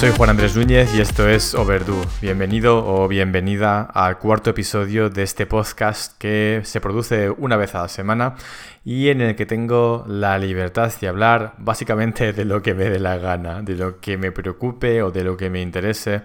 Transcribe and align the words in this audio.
Soy 0.00 0.12
Juan 0.16 0.30
Andrés 0.30 0.56
Núñez 0.56 0.94
y 0.94 1.02
esto 1.02 1.28
es 1.28 1.54
Overdue. 1.54 2.06
Bienvenido 2.22 2.86
o 2.86 3.06
bienvenida 3.06 3.82
al 3.82 4.16
cuarto 4.16 4.48
episodio 4.48 5.10
de 5.10 5.24
este 5.24 5.44
podcast 5.44 6.16
que 6.16 6.62
se 6.64 6.80
produce 6.80 7.28
una 7.28 7.58
vez 7.58 7.74
a 7.74 7.82
la 7.82 7.88
semana 7.88 8.34
y 8.82 9.10
en 9.10 9.20
el 9.20 9.36
que 9.36 9.44
tengo 9.44 10.06
la 10.08 10.38
libertad 10.38 10.90
de 10.98 11.06
hablar 11.06 11.52
básicamente 11.58 12.32
de 12.32 12.46
lo 12.46 12.62
que 12.62 12.72
me 12.72 12.88
dé 12.88 12.98
la 12.98 13.18
gana, 13.18 13.60
de 13.60 13.74
lo 13.74 14.00
que 14.00 14.16
me 14.16 14.32
preocupe 14.32 15.02
o 15.02 15.10
de 15.10 15.22
lo 15.22 15.36
que 15.36 15.50
me 15.50 15.60
interese 15.60 16.22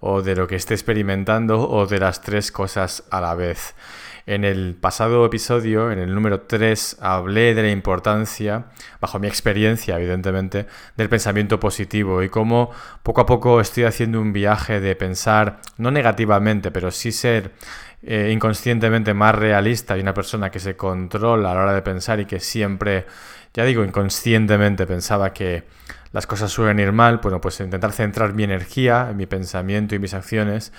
o 0.00 0.22
de 0.22 0.36
lo 0.36 0.46
que 0.46 0.56
esté 0.56 0.74
experimentando 0.74 1.68
o 1.68 1.86
de 1.86 1.98
las 1.98 2.20
tres 2.22 2.52
cosas 2.52 3.04
a 3.10 3.20
la 3.20 3.34
vez. 3.34 3.74
En 4.28 4.42
el 4.42 4.74
pasado 4.74 5.24
episodio, 5.24 5.92
en 5.92 6.00
el 6.00 6.12
número 6.12 6.40
3, 6.40 6.96
hablé 7.00 7.54
de 7.54 7.62
la 7.62 7.70
importancia, 7.70 8.64
bajo 9.00 9.20
mi 9.20 9.28
experiencia 9.28 9.96
evidentemente, 9.96 10.66
del 10.96 11.08
pensamiento 11.08 11.60
positivo 11.60 12.24
y 12.24 12.28
cómo 12.28 12.72
poco 13.04 13.20
a 13.20 13.26
poco 13.26 13.60
estoy 13.60 13.84
haciendo 13.84 14.20
un 14.20 14.32
viaje 14.32 14.80
de 14.80 14.96
pensar, 14.96 15.60
no 15.78 15.92
negativamente, 15.92 16.72
pero 16.72 16.90
sí 16.90 17.12
ser 17.12 17.52
eh, 18.02 18.30
inconscientemente 18.32 19.14
más 19.14 19.32
realista 19.32 19.96
y 19.96 20.00
una 20.00 20.12
persona 20.12 20.50
que 20.50 20.58
se 20.58 20.76
controla 20.76 21.52
a 21.52 21.54
la 21.54 21.62
hora 21.62 21.72
de 21.72 21.82
pensar 21.82 22.18
y 22.18 22.26
que 22.26 22.40
siempre, 22.40 23.06
ya 23.54 23.64
digo, 23.64 23.84
inconscientemente 23.84 24.88
pensaba 24.88 25.32
que 25.32 25.68
las 26.16 26.26
cosas 26.26 26.50
suelen 26.50 26.78
ir 26.78 26.92
mal, 26.92 27.18
bueno, 27.18 27.42
pues 27.42 27.60
intentar 27.60 27.92
centrar 27.92 28.32
mi 28.32 28.42
energía, 28.42 29.12
mi 29.14 29.26
pensamiento 29.26 29.94
y 29.94 29.98
mis 29.98 30.14
acciones 30.14 30.72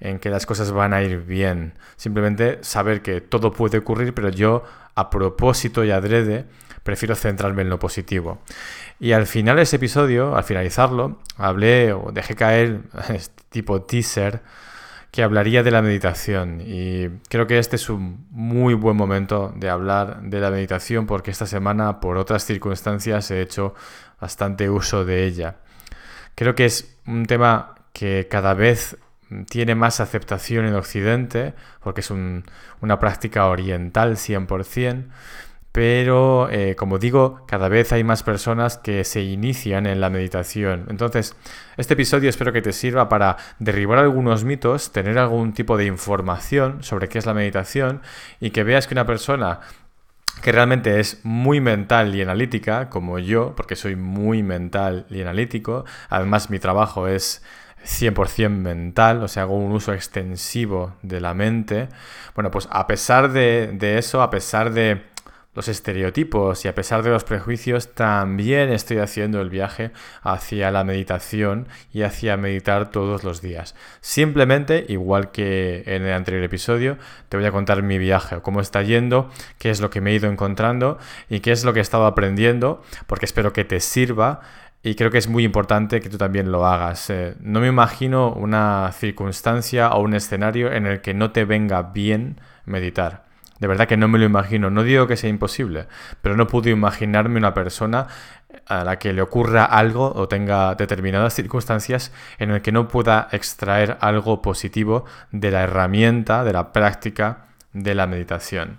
en 0.00 0.18
que 0.18 0.28
las 0.28 0.44
cosas 0.44 0.70
van 0.70 0.92
a 0.92 1.00
ir 1.00 1.22
bien. 1.22 1.72
Simplemente 1.96 2.58
saber 2.60 3.00
que 3.00 3.22
todo 3.22 3.52
puede 3.52 3.78
ocurrir, 3.78 4.12
pero 4.12 4.28
yo 4.28 4.64
a 4.94 5.08
propósito 5.08 5.82
y 5.82 5.90
adrede 5.90 6.44
prefiero 6.82 7.14
centrarme 7.14 7.62
en 7.62 7.70
lo 7.70 7.78
positivo. 7.78 8.42
Y 9.00 9.12
al 9.12 9.26
final 9.26 9.56
de 9.56 9.62
ese 9.62 9.76
episodio, 9.76 10.36
al 10.36 10.44
finalizarlo, 10.44 11.20
hablé 11.38 11.94
o 11.94 12.12
dejé 12.12 12.34
caer 12.34 12.80
este 13.08 13.42
tipo 13.48 13.80
teaser 13.80 14.42
que 15.12 15.22
hablaría 15.22 15.62
de 15.62 15.70
la 15.70 15.82
meditación. 15.82 16.62
Y 16.64 17.08
creo 17.28 17.46
que 17.46 17.58
este 17.58 17.76
es 17.76 17.90
un 17.90 18.26
muy 18.30 18.72
buen 18.72 18.96
momento 18.96 19.52
de 19.54 19.68
hablar 19.68 20.22
de 20.22 20.40
la 20.40 20.50
meditación 20.50 21.06
porque 21.06 21.30
esta 21.30 21.46
semana, 21.46 22.00
por 22.00 22.16
otras 22.16 22.44
circunstancias, 22.44 23.30
he 23.30 23.42
hecho 23.42 23.74
bastante 24.18 24.70
uso 24.70 25.04
de 25.04 25.26
ella. 25.26 25.56
Creo 26.34 26.54
que 26.54 26.64
es 26.64 26.96
un 27.06 27.26
tema 27.26 27.74
que 27.92 28.26
cada 28.30 28.54
vez 28.54 28.96
tiene 29.50 29.74
más 29.74 30.00
aceptación 30.00 30.64
en 30.64 30.74
Occidente, 30.74 31.52
porque 31.80 32.00
es 32.00 32.10
una 32.10 32.98
práctica 32.98 33.46
oriental 33.46 34.16
100%, 34.16 35.08
pero 35.72 36.50
eh, 36.50 36.76
como 36.76 36.98
digo, 36.98 37.44
cada 37.46 37.68
vez 37.68 37.92
hay 37.92 38.04
más 38.04 38.22
personas 38.22 38.76
que 38.76 39.04
se 39.04 39.22
inician 39.22 39.86
en 39.86 40.00
la 40.00 40.10
meditación. 40.10 40.86
Entonces, 40.90 41.34
este 41.78 41.94
episodio 41.94 42.28
espero 42.28 42.52
que 42.52 42.62
te 42.62 42.72
sirva 42.72 43.08
para 43.08 43.38
derribar 43.58 43.98
algunos 43.98 44.44
mitos, 44.44 44.92
tener 44.92 45.18
algún 45.18 45.54
tipo 45.54 45.76
de 45.78 45.86
información 45.86 46.82
sobre 46.82 47.08
qué 47.08 47.18
es 47.18 47.26
la 47.26 47.34
meditación 47.34 48.02
y 48.38 48.50
que 48.50 48.64
veas 48.64 48.86
que 48.86 48.94
una 48.94 49.06
persona 49.06 49.60
que 50.42 50.52
realmente 50.52 51.00
es 51.00 51.20
muy 51.24 51.60
mental 51.60 52.14
y 52.14 52.22
analítica, 52.22 52.88
como 52.88 53.18
yo, 53.18 53.54
porque 53.56 53.76
soy 53.76 53.96
muy 53.96 54.42
mental 54.42 55.06
y 55.10 55.20
analítico, 55.20 55.84
además 56.08 56.50
mi 56.50 56.58
trabajo 56.58 57.06
es 57.06 57.42
100% 57.84 58.48
mental, 58.48 59.22
o 59.22 59.28
sea, 59.28 59.44
hago 59.44 59.56
un 59.56 59.72
uso 59.72 59.92
extensivo 59.92 60.96
de 61.02 61.20
la 61.20 61.34
mente. 61.34 61.88
Bueno, 62.34 62.50
pues 62.50 62.68
a 62.70 62.86
pesar 62.86 63.32
de, 63.32 63.98
eso, 63.98 64.22
a 64.22 64.30
pesar 64.30 64.72
de 64.72 65.02
los 65.54 65.68
estereotipos 65.68 66.64
y 66.64 66.68
a 66.68 66.74
pesar 66.74 67.02
de 67.02 67.10
los 67.10 67.24
prejuicios, 67.24 67.94
también 67.94 68.70
estoy 68.72 68.98
haciendo 68.98 69.40
el 69.40 69.50
viaje 69.50 69.90
hacia 70.22 70.70
la 70.70 70.82
meditación 70.82 71.68
y 71.92 72.02
hacia 72.02 72.36
meditar 72.36 72.90
todos 72.90 73.22
los 73.22 73.42
días. 73.42 73.74
Simplemente, 74.00 74.86
igual 74.88 75.30
que 75.30 75.82
en 75.86 76.02
el 76.02 76.12
anterior 76.12 76.42
episodio, 76.42 76.96
te 77.28 77.36
voy 77.36 77.44
a 77.44 77.52
contar 77.52 77.82
mi 77.82 77.98
viaje, 77.98 78.40
cómo 78.40 78.60
está 78.60 78.82
yendo, 78.82 79.30
qué 79.58 79.70
es 79.70 79.80
lo 79.80 79.90
que 79.90 80.00
me 80.00 80.12
he 80.12 80.14
ido 80.14 80.30
encontrando 80.30 80.98
y 81.28 81.40
qué 81.40 81.52
es 81.52 81.64
lo 81.64 81.72
que 81.74 81.80
he 81.80 81.82
estado 81.82 82.06
aprendiendo, 82.06 82.82
porque 83.06 83.26
espero 83.26 83.52
que 83.52 83.64
te 83.64 83.80
sirva 83.80 84.40
y 84.82 84.94
creo 84.94 85.10
que 85.10 85.18
es 85.18 85.28
muy 85.28 85.44
importante 85.44 86.00
que 86.00 86.08
tú 86.08 86.18
también 86.18 86.50
lo 86.50 86.66
hagas. 86.66 87.10
Eh, 87.10 87.34
no 87.40 87.60
me 87.60 87.68
imagino 87.68 88.32
una 88.32 88.90
circunstancia 88.92 89.90
o 89.90 90.00
un 90.02 90.14
escenario 90.14 90.72
en 90.72 90.86
el 90.86 91.00
que 91.02 91.14
no 91.14 91.30
te 91.30 91.44
venga 91.44 91.82
bien 91.82 92.40
meditar. 92.64 93.31
De 93.62 93.68
verdad 93.68 93.86
que 93.86 93.96
no 93.96 94.08
me 94.08 94.18
lo 94.18 94.24
imagino. 94.24 94.70
No 94.70 94.82
digo 94.82 95.06
que 95.06 95.16
sea 95.16 95.30
imposible, 95.30 95.86
pero 96.20 96.36
no 96.36 96.48
puedo 96.48 96.68
imaginarme 96.68 97.38
una 97.38 97.54
persona 97.54 98.08
a 98.66 98.82
la 98.82 98.98
que 98.98 99.12
le 99.12 99.22
ocurra 99.22 99.64
algo 99.64 100.12
o 100.16 100.26
tenga 100.26 100.74
determinadas 100.74 101.32
circunstancias 101.34 102.12
en 102.40 102.50
el 102.50 102.60
que 102.60 102.72
no 102.72 102.88
pueda 102.88 103.28
extraer 103.30 103.98
algo 104.00 104.42
positivo 104.42 105.04
de 105.30 105.52
la 105.52 105.62
herramienta, 105.62 106.42
de 106.42 106.52
la 106.52 106.72
práctica 106.72 107.44
de 107.72 107.94
la 107.94 108.08
meditación. 108.08 108.78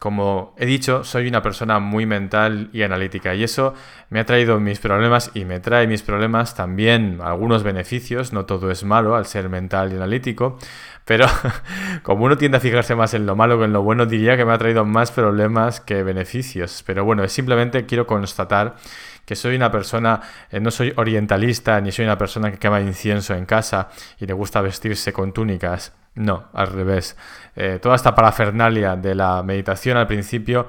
Como 0.00 0.54
he 0.56 0.64
dicho, 0.64 1.04
soy 1.04 1.28
una 1.28 1.42
persona 1.42 1.78
muy 1.78 2.06
mental 2.06 2.70
y 2.72 2.80
analítica 2.80 3.34
y 3.34 3.44
eso 3.44 3.74
me 4.08 4.18
ha 4.18 4.24
traído 4.24 4.58
mis 4.58 4.78
problemas 4.78 5.30
y 5.34 5.44
me 5.44 5.60
trae 5.60 5.86
mis 5.86 6.00
problemas 6.00 6.54
también 6.54 7.18
algunos 7.22 7.62
beneficios, 7.62 8.32
no 8.32 8.46
todo 8.46 8.70
es 8.70 8.82
malo 8.82 9.14
al 9.14 9.26
ser 9.26 9.50
mental 9.50 9.92
y 9.92 9.96
analítico, 9.96 10.56
pero 11.04 11.26
como 12.02 12.24
uno 12.24 12.38
tiende 12.38 12.56
a 12.56 12.60
fijarse 12.60 12.94
más 12.94 13.12
en 13.12 13.26
lo 13.26 13.36
malo 13.36 13.58
que 13.58 13.66
en 13.66 13.74
lo 13.74 13.82
bueno, 13.82 14.06
diría 14.06 14.38
que 14.38 14.46
me 14.46 14.54
ha 14.54 14.58
traído 14.58 14.86
más 14.86 15.12
problemas 15.12 15.80
que 15.80 16.02
beneficios. 16.02 16.82
Pero 16.86 17.04
bueno, 17.04 17.28
simplemente 17.28 17.84
quiero 17.84 18.06
constatar 18.06 18.76
que 19.30 19.36
soy 19.36 19.54
una 19.54 19.70
persona, 19.70 20.20
eh, 20.50 20.58
no 20.58 20.72
soy 20.72 20.92
orientalista, 20.96 21.80
ni 21.80 21.92
soy 21.92 22.04
una 22.04 22.18
persona 22.18 22.50
que 22.50 22.58
quema 22.58 22.80
incienso 22.80 23.32
en 23.32 23.46
casa 23.46 23.88
y 24.18 24.26
le 24.26 24.32
gusta 24.32 24.60
vestirse 24.60 25.12
con 25.12 25.32
túnicas. 25.32 25.92
No, 26.16 26.48
al 26.52 26.66
revés. 26.66 27.16
Eh, 27.54 27.78
toda 27.80 27.94
esta 27.94 28.12
parafernalia 28.12 28.96
de 28.96 29.14
la 29.14 29.40
meditación 29.44 29.98
al 29.98 30.08
principio 30.08 30.66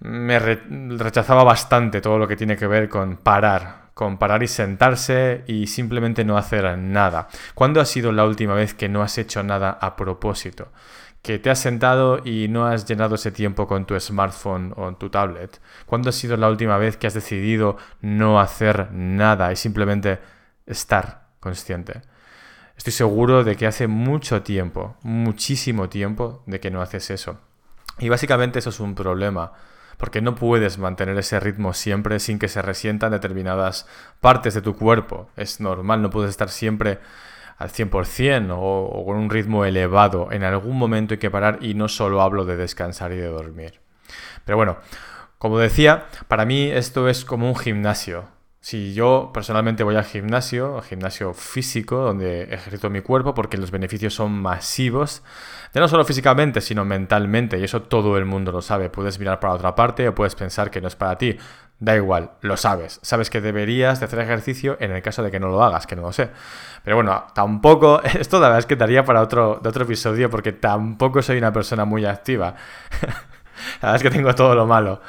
me 0.00 0.40
rechazaba 0.40 1.44
bastante 1.44 2.00
todo 2.00 2.18
lo 2.18 2.26
que 2.26 2.34
tiene 2.34 2.56
que 2.56 2.66
ver 2.66 2.88
con 2.88 3.18
parar, 3.18 3.90
con 3.94 4.18
parar 4.18 4.42
y 4.42 4.48
sentarse 4.48 5.44
y 5.46 5.68
simplemente 5.68 6.24
no 6.24 6.36
hacer 6.36 6.76
nada. 6.76 7.28
¿Cuándo 7.54 7.80
ha 7.80 7.84
sido 7.84 8.10
la 8.10 8.24
última 8.24 8.54
vez 8.54 8.74
que 8.74 8.88
no 8.88 9.02
has 9.02 9.18
hecho 9.18 9.44
nada 9.44 9.78
a 9.80 9.94
propósito? 9.94 10.72
Que 11.24 11.38
te 11.38 11.48
has 11.48 11.58
sentado 11.58 12.20
y 12.22 12.48
no 12.48 12.66
has 12.66 12.84
llenado 12.84 13.14
ese 13.14 13.32
tiempo 13.32 13.66
con 13.66 13.86
tu 13.86 13.98
smartphone 13.98 14.74
o 14.76 14.94
tu 14.94 15.08
tablet. 15.08 15.58
¿Cuándo 15.86 16.10
ha 16.10 16.12
sido 16.12 16.36
la 16.36 16.50
última 16.50 16.76
vez 16.76 16.98
que 16.98 17.06
has 17.06 17.14
decidido 17.14 17.78
no 18.02 18.38
hacer 18.38 18.92
nada 18.92 19.50
y 19.50 19.56
simplemente 19.56 20.18
estar 20.66 21.28
consciente? 21.40 22.02
Estoy 22.76 22.92
seguro 22.92 23.42
de 23.42 23.56
que 23.56 23.66
hace 23.66 23.86
mucho 23.86 24.42
tiempo, 24.42 24.96
muchísimo 25.02 25.88
tiempo, 25.88 26.42
de 26.44 26.60
que 26.60 26.70
no 26.70 26.82
haces 26.82 27.08
eso. 27.08 27.40
Y 27.98 28.10
básicamente 28.10 28.58
eso 28.58 28.68
es 28.68 28.80
un 28.80 28.94
problema, 28.94 29.52
porque 29.96 30.20
no 30.20 30.34
puedes 30.34 30.76
mantener 30.76 31.16
ese 31.16 31.40
ritmo 31.40 31.72
siempre 31.72 32.20
sin 32.20 32.38
que 32.38 32.48
se 32.48 32.60
resientan 32.60 33.12
determinadas 33.12 33.86
partes 34.20 34.52
de 34.52 34.60
tu 34.60 34.76
cuerpo. 34.76 35.30
Es 35.36 35.58
normal, 35.58 36.02
no 36.02 36.10
puedes 36.10 36.28
estar 36.28 36.50
siempre 36.50 36.98
al 37.56 37.70
100% 37.70 38.50
o, 38.50 38.84
o 38.84 39.04
con 39.04 39.16
un 39.16 39.30
ritmo 39.30 39.64
elevado. 39.64 40.28
En 40.32 40.44
algún 40.44 40.76
momento 40.76 41.14
hay 41.14 41.18
que 41.18 41.30
parar 41.30 41.58
y 41.60 41.74
no 41.74 41.88
solo 41.88 42.22
hablo 42.22 42.44
de 42.44 42.56
descansar 42.56 43.12
y 43.12 43.16
de 43.16 43.28
dormir. 43.28 43.80
Pero 44.44 44.56
bueno, 44.56 44.78
como 45.38 45.58
decía, 45.58 46.06
para 46.28 46.44
mí 46.44 46.70
esto 46.70 47.08
es 47.08 47.24
como 47.24 47.48
un 47.48 47.56
gimnasio. 47.56 48.33
Si 48.64 48.94
yo 48.94 49.30
personalmente 49.34 49.84
voy 49.84 49.94
al 49.94 50.06
gimnasio, 50.06 50.78
al 50.78 50.84
gimnasio 50.84 51.34
físico, 51.34 51.98
donde 51.98 52.44
ejercito 52.44 52.88
mi 52.88 53.02
cuerpo, 53.02 53.34
porque 53.34 53.58
los 53.58 53.70
beneficios 53.70 54.14
son 54.14 54.32
masivos, 54.32 55.22
ya 55.74 55.82
no 55.82 55.88
solo 55.88 56.02
físicamente, 56.06 56.62
sino 56.62 56.82
mentalmente, 56.86 57.58
y 57.58 57.64
eso 57.64 57.82
todo 57.82 58.16
el 58.16 58.24
mundo 58.24 58.52
lo 58.52 58.62
sabe. 58.62 58.88
Puedes 58.88 59.18
mirar 59.18 59.38
para 59.38 59.52
otra 59.52 59.74
parte 59.74 60.08
o 60.08 60.14
puedes 60.14 60.34
pensar 60.34 60.70
que 60.70 60.80
no 60.80 60.88
es 60.88 60.96
para 60.96 61.18
ti. 61.18 61.36
Da 61.78 61.94
igual, 61.94 62.30
lo 62.40 62.56
sabes. 62.56 63.00
Sabes 63.02 63.28
que 63.28 63.42
deberías 63.42 64.00
de 64.00 64.06
hacer 64.06 64.20
ejercicio 64.20 64.78
en 64.80 64.92
el 64.92 65.02
caso 65.02 65.22
de 65.22 65.30
que 65.30 65.38
no 65.38 65.48
lo 65.48 65.62
hagas, 65.62 65.86
que 65.86 65.94
no 65.94 66.00
lo 66.00 66.12
sé. 66.14 66.30
Pero 66.84 66.96
bueno, 66.96 67.26
tampoco, 67.34 68.00
esto 68.18 68.40
la 68.40 68.46
verdad 68.46 68.60
es 68.60 68.66
que 68.66 68.76
daría 68.76 69.04
para 69.04 69.20
otro, 69.20 69.60
de 69.62 69.68
otro 69.68 69.84
episodio 69.84 70.30
porque 70.30 70.52
tampoco 70.52 71.20
soy 71.20 71.36
una 71.36 71.52
persona 71.52 71.84
muy 71.84 72.06
activa. 72.06 72.54
La 73.82 73.92
verdad 73.92 73.96
es 73.96 74.02
que 74.02 74.10
tengo 74.10 74.34
todo 74.34 74.54
lo 74.54 74.66
malo. 74.66 75.00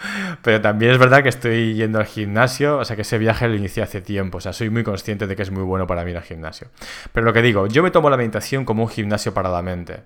Pero 0.41 0.61
también 0.61 0.91
es 0.91 0.97
verdad 0.97 1.23
que 1.23 1.29
estoy 1.29 1.73
yendo 1.75 1.99
al 1.99 2.05
gimnasio, 2.05 2.77
o 2.77 2.85
sea 2.85 2.95
que 2.95 3.03
ese 3.03 3.17
viaje 3.17 3.47
lo 3.47 3.55
inicié 3.55 3.83
hace 3.83 4.01
tiempo. 4.01 4.37
O 4.37 4.41
sea, 4.41 4.53
soy 4.53 4.69
muy 4.69 4.83
consciente 4.83 5.27
de 5.27 5.35
que 5.35 5.43
es 5.43 5.51
muy 5.51 5.63
bueno 5.63 5.87
para 5.87 6.03
mí 6.03 6.11
ir 6.11 6.17
al 6.17 6.23
gimnasio. 6.23 6.67
Pero 7.11 7.25
lo 7.25 7.33
que 7.33 7.41
digo, 7.41 7.67
yo 7.67 7.83
me 7.83 7.91
tomo 7.91 8.09
la 8.09 8.17
meditación 8.17 8.65
como 8.65 8.83
un 8.83 8.89
gimnasio 8.89 9.33
para 9.33 9.49
la 9.49 9.61
mente. 9.61 10.03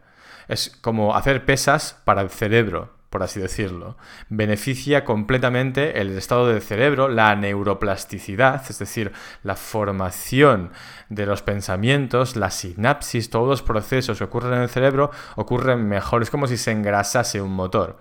Es 0.48 0.78
como 0.82 1.16
hacer 1.16 1.46
pesas 1.46 2.00
para 2.06 2.22
el 2.22 2.30
cerebro. 2.30 3.00
por 3.10 3.24
así 3.24 3.40
decirlo. 3.40 3.98
Beneficia 4.30 5.04
completamente 5.04 6.00
el 6.00 6.18
estado 6.18 6.48
del 6.48 6.62
cerebro, 6.62 7.08
la 7.08 7.36
neuroplasticidad, 7.36 8.64
es 8.70 8.80
decir, 8.80 9.12
la 9.44 9.56
formación 9.56 10.72
de 11.10 11.26
los 11.26 11.42
pensamientos, 11.42 12.36
la 12.36 12.52
sinapsis, 12.52 13.30
todos 13.30 13.48
los 13.48 13.62
procesos 13.64 14.20
que 14.20 14.24
ocurren 14.24 14.54
en 14.54 14.62
el 14.62 14.70
cerebro 14.70 15.12
ocurren 15.36 15.88
mejor. 15.88 16.22
Es 16.22 16.30
como 16.30 16.48
si 16.48 16.58
se 16.58 16.72
engrasase 16.72 17.42
un 17.42 17.52
motor. 17.52 17.98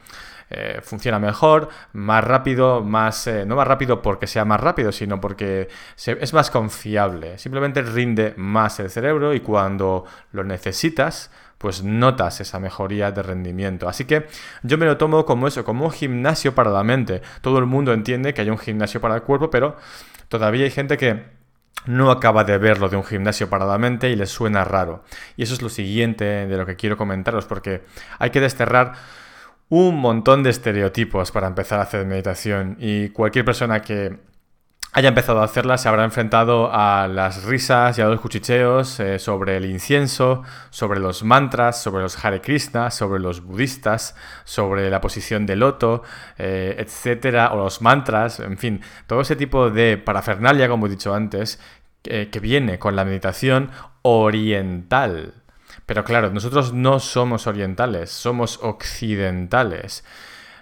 Eh, 0.50 0.80
funciona 0.82 1.18
mejor, 1.18 1.68
más 1.92 2.24
rápido, 2.24 2.82
más 2.82 3.26
eh, 3.26 3.44
no 3.44 3.56
más 3.56 3.68
rápido 3.68 4.00
porque 4.00 4.26
sea 4.26 4.46
más 4.46 4.60
rápido, 4.60 4.92
sino 4.92 5.20
porque 5.20 5.68
es 6.06 6.32
más 6.32 6.50
confiable. 6.50 7.38
Simplemente 7.38 7.82
rinde 7.82 8.34
más 8.36 8.80
el 8.80 8.90
cerebro 8.90 9.34
y 9.34 9.40
cuando 9.40 10.04
lo 10.32 10.44
necesitas, 10.44 11.30
pues 11.58 11.82
notas 11.82 12.40
esa 12.40 12.60
mejoría 12.60 13.10
de 13.12 13.22
rendimiento. 13.22 13.88
Así 13.88 14.04
que 14.04 14.26
yo 14.62 14.78
me 14.78 14.86
lo 14.86 14.96
tomo 14.96 15.26
como 15.26 15.48
eso, 15.48 15.64
como 15.64 15.86
un 15.86 15.92
gimnasio 15.92 16.54
para 16.54 16.70
la 16.70 16.84
mente. 16.84 17.20
Todo 17.42 17.58
el 17.58 17.66
mundo 17.66 17.92
entiende 17.92 18.32
que 18.32 18.40
hay 18.42 18.50
un 18.50 18.58
gimnasio 18.58 19.00
para 19.00 19.16
el 19.16 19.22
cuerpo, 19.22 19.50
pero 19.50 19.76
todavía 20.28 20.64
hay 20.64 20.70
gente 20.70 20.96
que 20.96 21.24
no 21.86 22.10
acaba 22.10 22.44
de 22.44 22.58
verlo 22.58 22.88
de 22.88 22.96
un 22.96 23.04
gimnasio 23.04 23.48
para 23.48 23.66
la 23.66 23.78
mente 23.78 24.10
y 24.10 24.16
le 24.16 24.26
suena 24.26 24.64
raro. 24.64 25.04
Y 25.36 25.42
eso 25.42 25.54
es 25.54 25.62
lo 25.62 25.68
siguiente 25.68 26.24
de 26.24 26.56
lo 26.56 26.64
que 26.64 26.76
quiero 26.76 26.96
comentaros, 26.96 27.44
porque 27.44 27.82
hay 28.18 28.30
que 28.30 28.40
desterrar 28.40 28.94
un 29.68 29.96
montón 30.00 30.42
de 30.42 30.50
estereotipos 30.50 31.30
para 31.30 31.46
empezar 31.46 31.78
a 31.80 31.82
hacer 31.82 32.06
meditación 32.06 32.76
y 32.78 33.10
cualquier 33.10 33.44
persona 33.44 33.82
que 33.82 34.18
haya 34.92 35.10
empezado 35.10 35.40
a 35.40 35.44
hacerla 35.44 35.76
se 35.76 35.88
habrá 35.88 36.04
enfrentado 36.04 36.70
a 36.72 37.06
las 37.06 37.44
risas 37.44 37.98
y 37.98 38.00
a 38.00 38.06
los 38.06 38.20
cuchicheos 38.20 38.98
eh, 39.00 39.18
sobre 39.18 39.58
el 39.58 39.66
incienso, 39.66 40.42
sobre 40.70 40.98
los 40.98 41.22
mantras, 41.22 41.82
sobre 41.82 42.02
los 42.02 42.24
Hare 42.24 42.40
Krishna, 42.40 42.90
sobre 42.90 43.20
los 43.20 43.42
budistas, 43.42 44.16
sobre 44.44 44.88
la 44.88 45.02
posición 45.02 45.44
del 45.44 45.60
loto, 45.60 46.02
eh, 46.38 46.76
etcétera, 46.78 47.52
o 47.52 47.58
los 47.58 47.82
mantras, 47.82 48.40
en 48.40 48.56
fin, 48.56 48.80
todo 49.06 49.20
ese 49.20 49.36
tipo 49.36 49.70
de 49.70 49.98
parafernalia, 49.98 50.68
como 50.68 50.86
he 50.86 50.90
dicho 50.90 51.14
antes, 51.14 51.60
que 52.02 52.40
viene 52.40 52.78
con 52.78 52.96
la 52.96 53.04
meditación 53.04 53.70
oriental. 54.02 55.34
Pero 55.86 56.04
claro, 56.04 56.30
nosotros 56.30 56.72
no 56.72 57.00
somos 57.00 57.46
orientales, 57.46 58.10
somos 58.10 58.58
occidentales. 58.62 60.04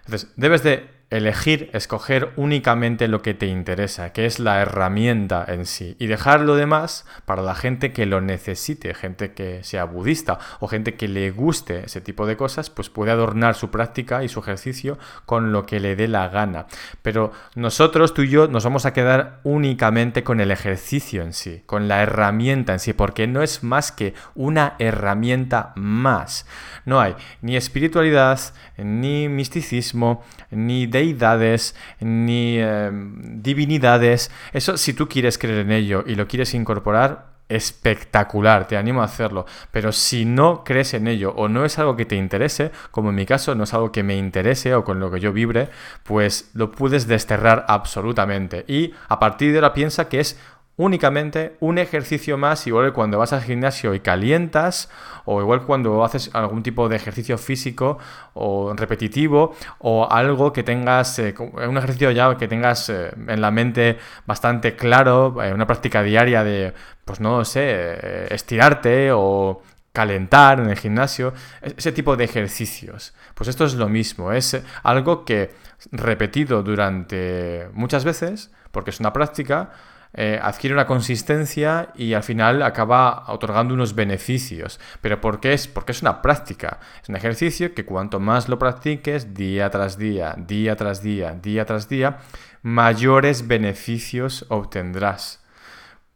Entonces, 0.04 0.30
debes 0.36 0.62
de 0.62 0.95
elegir, 1.08 1.70
escoger 1.72 2.32
únicamente 2.36 3.06
lo 3.06 3.22
que 3.22 3.32
te 3.32 3.46
interesa, 3.46 4.12
que 4.12 4.26
es 4.26 4.40
la 4.40 4.60
herramienta 4.60 5.44
en 5.46 5.64
sí, 5.64 5.96
y 6.00 6.08
dejar 6.08 6.40
lo 6.40 6.56
demás 6.56 7.06
para 7.24 7.42
la 7.42 7.54
gente 7.54 7.92
que 7.92 8.06
lo 8.06 8.20
necesite, 8.20 8.92
gente 8.92 9.32
que 9.32 9.62
sea 9.62 9.84
budista 9.84 10.38
o 10.58 10.66
gente 10.66 10.94
que 10.94 11.06
le 11.06 11.30
guste 11.30 11.84
ese 11.84 12.00
tipo 12.00 12.26
de 12.26 12.36
cosas, 12.36 12.70
pues 12.70 12.90
puede 12.90 13.12
adornar 13.12 13.54
su 13.54 13.70
práctica 13.70 14.24
y 14.24 14.28
su 14.28 14.40
ejercicio 14.40 14.98
con 15.26 15.52
lo 15.52 15.64
que 15.64 15.78
le 15.78 15.94
dé 15.94 16.08
la 16.08 16.28
gana. 16.28 16.66
Pero 17.02 17.30
nosotros, 17.54 18.12
tú 18.12 18.22
y 18.22 18.28
yo, 18.28 18.48
nos 18.48 18.64
vamos 18.64 18.84
a 18.84 18.92
quedar 18.92 19.40
únicamente 19.44 20.24
con 20.24 20.40
el 20.40 20.50
ejercicio 20.50 21.22
en 21.22 21.32
sí, 21.32 21.62
con 21.66 21.86
la 21.86 22.02
herramienta 22.02 22.72
en 22.72 22.80
sí, 22.80 22.92
porque 22.92 23.28
no 23.28 23.42
es 23.42 23.62
más 23.62 23.92
que 23.92 24.14
una 24.34 24.74
herramienta 24.80 25.72
más. 25.76 26.46
No 26.84 27.00
hay 27.00 27.14
ni 27.42 27.56
espiritualidad, 27.56 28.40
ni 28.76 29.28
misticismo, 29.28 30.24
ni 30.50 30.86
deidades, 30.96 31.74
ni 32.00 32.58
em, 32.58 33.42
divinidades. 33.42 34.30
Eso, 34.52 34.76
si 34.76 34.94
tú 34.94 35.08
quieres 35.08 35.36
creer 35.38 35.58
en 35.58 35.72
ello 35.72 36.04
y 36.06 36.14
lo 36.14 36.26
quieres 36.26 36.54
incorporar, 36.54 37.36
espectacular, 37.48 38.66
te 38.66 38.76
animo 38.76 39.02
a 39.02 39.04
hacerlo. 39.04 39.46
Pero 39.70 39.92
si 39.92 40.24
no 40.24 40.64
crees 40.64 40.94
en 40.94 41.06
ello 41.06 41.32
o 41.36 41.48
no 41.48 41.64
es 41.64 41.78
algo 41.78 41.96
que 41.96 42.04
te 42.04 42.16
interese, 42.16 42.72
como 42.90 43.10
en 43.10 43.16
mi 43.16 43.26
caso 43.26 43.54
no 43.54 43.64
es 43.64 43.74
algo 43.74 43.92
que 43.92 44.02
me 44.02 44.16
interese 44.16 44.74
o 44.74 44.84
con 44.84 45.00
lo 45.00 45.10
que 45.10 45.20
yo 45.20 45.32
vibre, 45.32 45.68
pues 46.02 46.50
lo 46.54 46.72
puedes 46.72 47.06
desterrar 47.06 47.64
absolutamente. 47.68 48.64
Y 48.66 48.94
a 49.08 49.18
partir 49.18 49.52
de 49.52 49.58
ahora 49.58 49.74
piensa 49.74 50.08
que 50.08 50.20
es 50.20 50.38
únicamente 50.76 51.56
un 51.60 51.78
ejercicio 51.78 52.36
más, 52.36 52.66
igual 52.66 52.86
que 52.86 52.92
cuando 52.92 53.18
vas 53.18 53.32
al 53.32 53.42
gimnasio 53.42 53.94
y 53.94 54.00
calientas, 54.00 54.90
o 55.24 55.40
igual 55.40 55.62
cuando 55.62 56.04
haces 56.04 56.30
algún 56.34 56.62
tipo 56.62 56.88
de 56.88 56.96
ejercicio 56.96 57.38
físico 57.38 57.98
o 58.34 58.74
repetitivo, 58.74 59.54
o 59.78 60.10
algo 60.10 60.52
que 60.52 60.62
tengas, 60.62 61.18
eh, 61.18 61.34
un 61.38 61.76
ejercicio 61.78 62.10
ya 62.10 62.36
que 62.36 62.48
tengas 62.48 62.88
eh, 62.90 63.10
en 63.26 63.40
la 63.40 63.50
mente 63.50 63.98
bastante 64.26 64.76
claro, 64.76 65.42
eh, 65.42 65.52
una 65.52 65.66
práctica 65.66 66.02
diaria 66.02 66.44
de, 66.44 66.74
pues 67.04 67.20
no 67.20 67.44
sé, 67.44 68.34
estirarte 68.34 69.12
o 69.12 69.62
calentar 69.92 70.60
en 70.60 70.68
el 70.68 70.76
gimnasio, 70.76 71.32
e-, 71.62 71.74
ese 71.76 71.92
tipo 71.92 72.16
de 72.16 72.24
ejercicios. 72.24 73.14
Pues 73.34 73.48
esto 73.48 73.64
es 73.64 73.74
lo 73.74 73.88
mismo, 73.88 74.32
es 74.32 74.62
algo 74.82 75.24
que 75.24 75.54
repetido 75.90 76.62
durante 76.62 77.68
muchas 77.72 78.04
veces, 78.04 78.50
porque 78.72 78.90
es 78.90 79.00
una 79.00 79.12
práctica, 79.12 79.70
eh, 80.16 80.40
adquiere 80.42 80.74
una 80.74 80.86
consistencia 80.86 81.90
y 81.94 82.14
al 82.14 82.22
final 82.22 82.62
acaba 82.62 83.30
otorgando 83.30 83.74
unos 83.74 83.94
beneficios. 83.94 84.80
¿Pero 85.00 85.20
por 85.20 85.40
qué 85.40 85.52
es? 85.52 85.68
Porque 85.68 85.92
es 85.92 86.02
una 86.02 86.22
práctica. 86.22 86.80
Es 87.02 87.08
un 87.08 87.16
ejercicio 87.16 87.74
que 87.74 87.84
cuanto 87.84 88.18
más 88.18 88.48
lo 88.48 88.58
practiques 88.58 89.34
día 89.34 89.70
tras 89.70 89.98
día, 89.98 90.34
día 90.38 90.74
tras 90.74 91.02
día, 91.02 91.32
día 91.40 91.66
tras 91.66 91.88
día, 91.88 92.18
mayores 92.62 93.46
beneficios 93.46 94.46
obtendrás. 94.48 95.45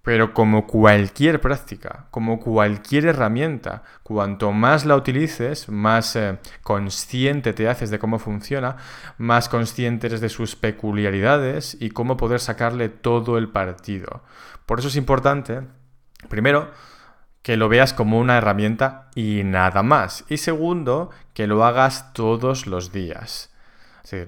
Pero 0.03 0.33
como 0.33 0.67
cualquier 0.67 1.41
práctica, 1.41 2.07
como 2.11 2.41
cualquier 2.41 3.07
herramienta, 3.07 3.83
cuanto 4.03 4.51
más 4.53 4.87
la 4.87 4.97
utilices, 4.97 5.69
más 5.69 6.17
eh, 6.17 6.39
consciente 6.63 7.53
te 7.53 7.69
haces 7.69 7.91
de 7.91 7.99
cómo 7.99 8.19
funciona, 8.19 8.77
más 9.19 9.49
consciente 9.49 10.07
eres 10.07 10.23
de 10.23 10.31
sus 10.31 10.57
peculiaridades 10.57 11.77
y 11.79 11.91
cómo 11.91 12.17
poder 12.17 12.41
sacarle 12.41 12.89
todo 12.89 13.37
el 13.37 13.51
partido. 13.51 14.23
Por 14.65 14.79
eso 14.79 14.89
es 14.89 14.97
importante, 14.97 15.63
primero, 16.29 16.71
que 17.43 17.59
lo 17.59 17.69
veas 17.69 17.93
como 17.93 18.19
una 18.19 18.39
herramienta 18.39 19.11
y 19.15 19.43
nada 19.45 19.83
más. 19.83 20.25
Y 20.29 20.39
segundo, 20.39 21.11
que 21.35 21.47
lo 21.47 21.65
hagas 21.65 22.13
todos 22.15 22.67
los 22.67 22.93
días 22.93 23.50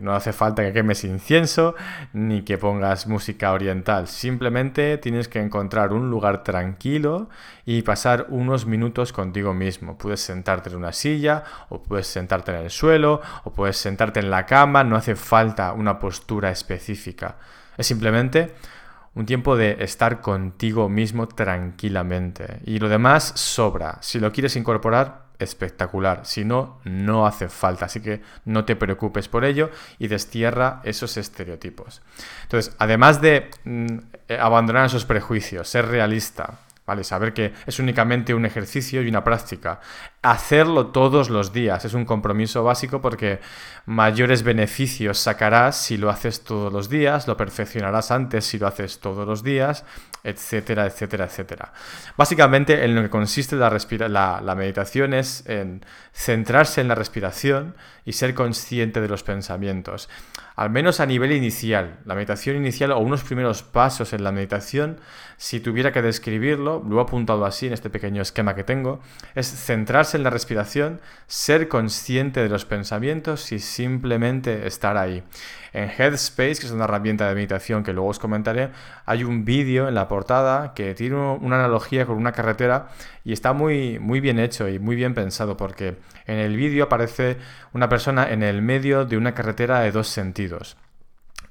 no 0.01 0.15
hace 0.15 0.33
falta 0.33 0.63
que 0.63 0.73
quemes 0.73 1.05
incienso 1.05 1.75
ni 2.13 2.43
que 2.43 2.59
pongas 2.59 3.07
música 3.07 3.53
oriental. 3.53 4.07
Simplemente 4.07 4.99
tienes 4.99 5.29
que 5.29 5.41
encontrar 5.41 5.93
un 5.93 6.11
lugar 6.11 6.45
tranquilo 6.45 7.29
y 7.65 7.83
pasar 7.83 8.27
unos 8.29 8.67
minutos 8.67 9.13
contigo 9.13 9.55
mismo. 9.55 9.99
Puedes 9.99 10.21
sentarte 10.21 10.71
en 10.71 10.77
una 10.77 10.93
silla 10.93 11.45
o 11.69 11.83
puedes 11.83 12.07
sentarte 12.07 12.53
en 12.53 12.59
el 12.59 12.71
suelo 12.71 13.21
o 13.45 13.53
puedes 13.53 13.77
sentarte 13.77 14.21
en 14.21 14.31
la 14.31 14.47
cama. 14.47 14.85
No 14.85 14.97
hace 14.97 15.17
falta 15.17 15.73
una 15.73 15.99
postura 15.99 16.51
específica. 16.51 17.37
Es 17.77 17.87
simplemente 17.87 18.55
un 19.15 19.27
tiempo 19.27 19.57
de 19.57 19.77
estar 19.81 20.21
contigo 20.21 20.89
mismo 20.89 21.29
tranquilamente. 21.29 22.61
Y 22.65 22.79
lo 22.79 22.89
demás 22.89 23.33
sobra. 23.37 23.99
Si 24.01 24.19
lo 24.19 24.33
quieres 24.33 24.57
incorporar, 24.57 25.22
espectacular. 25.43 26.25
Si 26.25 26.45
no, 26.45 26.81
no 26.85 27.27
hace 27.27 27.49
falta. 27.49 27.87
Así 27.87 28.01
que 28.01 28.23
no 28.45 28.65
te 28.65 28.77
preocupes 28.77 29.29
por 29.29 29.45
ello 29.45 29.71
y 29.99 30.09
destierra 30.09 30.81
esos 30.85 31.17
estereotipos. 31.17 32.03
Entonces, 32.43 32.75
además 32.79 33.21
de 33.21 33.51
mm, 33.65 33.99
eh, 34.29 34.39
abandonar 34.39 34.87
esos 34.87 35.05
prejuicios, 35.05 35.69
ser 35.69 35.87
realista, 35.89 36.59
¿vale? 36.87 37.05
Saber 37.05 37.33
que 37.33 37.53
es 37.67 37.79
únicamente 37.79 38.35
un 38.35 38.45
ejercicio 38.45 39.03
y 39.03 39.09
una 39.09 39.25
práctica. 39.25 39.81
Hacerlo 40.23 40.89
todos 40.89 41.31
los 41.31 41.53
días 41.53 41.85
es 41.85 41.95
un 41.95 42.05
compromiso 42.05 42.65
básico 42.65 43.01
porque 43.01 43.41
mayores 43.87 44.43
beneficios 44.43 45.19
sacarás 45.19 45.77
si 45.77 45.97
lo 45.97 46.11
haces 46.11 46.45
todos 46.45 46.73
los 46.73 46.89
días, 46.89 47.29
lo 47.29 47.37
perfeccionarás 47.37 48.11
antes 48.11 48.45
si 48.45 48.59
lo 48.59 48.67
haces 48.67 49.01
todos 49.01 49.27
los 49.27 49.43
días, 49.43 49.85
etcétera, 50.25 50.87
etcétera, 50.87 51.25
etcétera. 51.25 51.73
Básicamente 52.17 52.85
en 52.85 52.95
lo 52.95 53.03
que 53.03 53.11
consiste 53.11 53.57
la, 53.57 54.41
la, 54.43 54.55
meditación 54.55 55.15
es 55.15 55.45
en 55.47 55.85
centrarse 56.13 56.81
en 56.81 56.89
la 56.89 56.95
respiración 56.95 57.75
y 58.05 58.13
ser 58.13 58.35
consciente 58.35 59.01
de 59.01 59.09
los 59.09 59.23
pensamientos. 59.23 60.09
Al 60.55 60.71
menos 60.71 61.01
a 61.01 61.07
nivel 61.07 61.33
inicial, 61.33 61.99
la 62.05 62.15
meditación 62.15 62.57
inicial 62.57 62.93
o 62.93 62.99
unos 62.99 63.23
primeros 63.25 63.63
pasos 63.63 64.13
en 64.13 64.23
la 64.23 64.33
meditación, 64.33 64.99
si 65.39 65.61
tuviera 65.61 65.93
que 65.93 66.03
describirlo, 66.03 66.85
lo 66.87 66.99
he 66.99 67.03
apuntado 67.03 67.45
así 67.47 67.67
en 67.67 67.73
este 67.73 67.91
pequeño 67.91 68.21
esquema 68.21 68.55
que 68.55 68.63
tengo, 68.63 69.01
es 69.35 69.47
centrarse 69.47 70.19
en 70.19 70.25
la 70.25 70.31
respiración, 70.31 71.01
ser 71.27 71.69
consciente 71.69 72.43
de 72.43 72.49
los 72.49 72.65
pensamientos 72.65 73.51
y 73.51 73.59
simplemente 73.59 74.67
estar 74.67 74.97
ahí. 74.97 75.25
En 75.73 75.89
Headspace, 75.89 76.57
que 76.61 76.67
es 76.67 76.71
una 76.71 76.85
herramienta 76.85 77.29
de 77.29 77.35
meditación 77.35 77.83
que 77.83 77.93
luego 77.93 78.11
os 78.11 78.19
comentaré, 78.19 78.71
hay 79.07 79.25
un 79.25 79.45
vídeo 79.45 79.89
en 79.89 79.95
la 79.95 80.07
portada 80.07 80.75
que 80.75 80.95
tiene 80.95 81.17
una 81.17 81.57
analogía 81.57 82.05
con 82.05 82.17
una 82.17 82.33
carretera 82.33 82.89
y 83.25 83.33
está 83.33 83.53
muy, 83.53 83.99
muy 83.99 84.21
bien 84.21 84.39
hecho 84.39 84.69
y 84.69 84.79
muy 84.79 84.97
bien 84.97 85.15
pensado 85.15 85.57
porque 85.57 85.97
en 86.27 86.39
el 86.39 86.57
vídeo 86.57 86.85
aparece 86.85 87.39
una 87.73 87.89
persona 87.89 88.31
en 88.31 88.43
el 88.43 88.61
medio 88.61 89.05
de 89.05 89.17
una 89.17 89.35
carretera 89.35 89.81
de 89.81 89.93
dos 89.93 90.09
sentidos. 90.09 90.77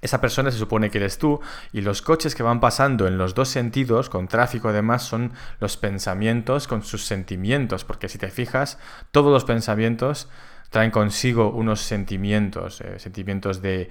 Esa 0.02 0.20
persona 0.20 0.50
se 0.50 0.58
supone 0.58 0.90
que 0.90 0.98
eres 0.98 1.20
tú 1.20 1.40
y 1.72 1.82
los 1.82 2.02
coches 2.02 2.34
que 2.34 2.42
van 2.42 2.60
pasando 2.60 3.08
en 3.08 3.20
los 3.20 3.36
dos 3.36 3.50
sentidos, 3.50 4.10
con 4.10 4.28
tráfico 4.28 4.70
además, 4.70 5.04
son 5.04 5.32
los 5.60 5.78
pensamientos 5.78 6.68
con 6.68 6.84
sus 6.84 7.06
sentimientos, 7.06 7.86
porque 7.86 8.10
si 8.10 8.18
te 8.18 8.30
fijas, 8.30 8.80
todos 9.12 9.32
los 9.32 9.46
pensamientos 9.46 10.28
traen 10.72 10.90
consigo 10.90 11.52
unos 11.52 11.82
sentimientos, 11.82 12.82
eh, 12.82 12.98
sentimientos 12.98 13.62
de 13.62 13.90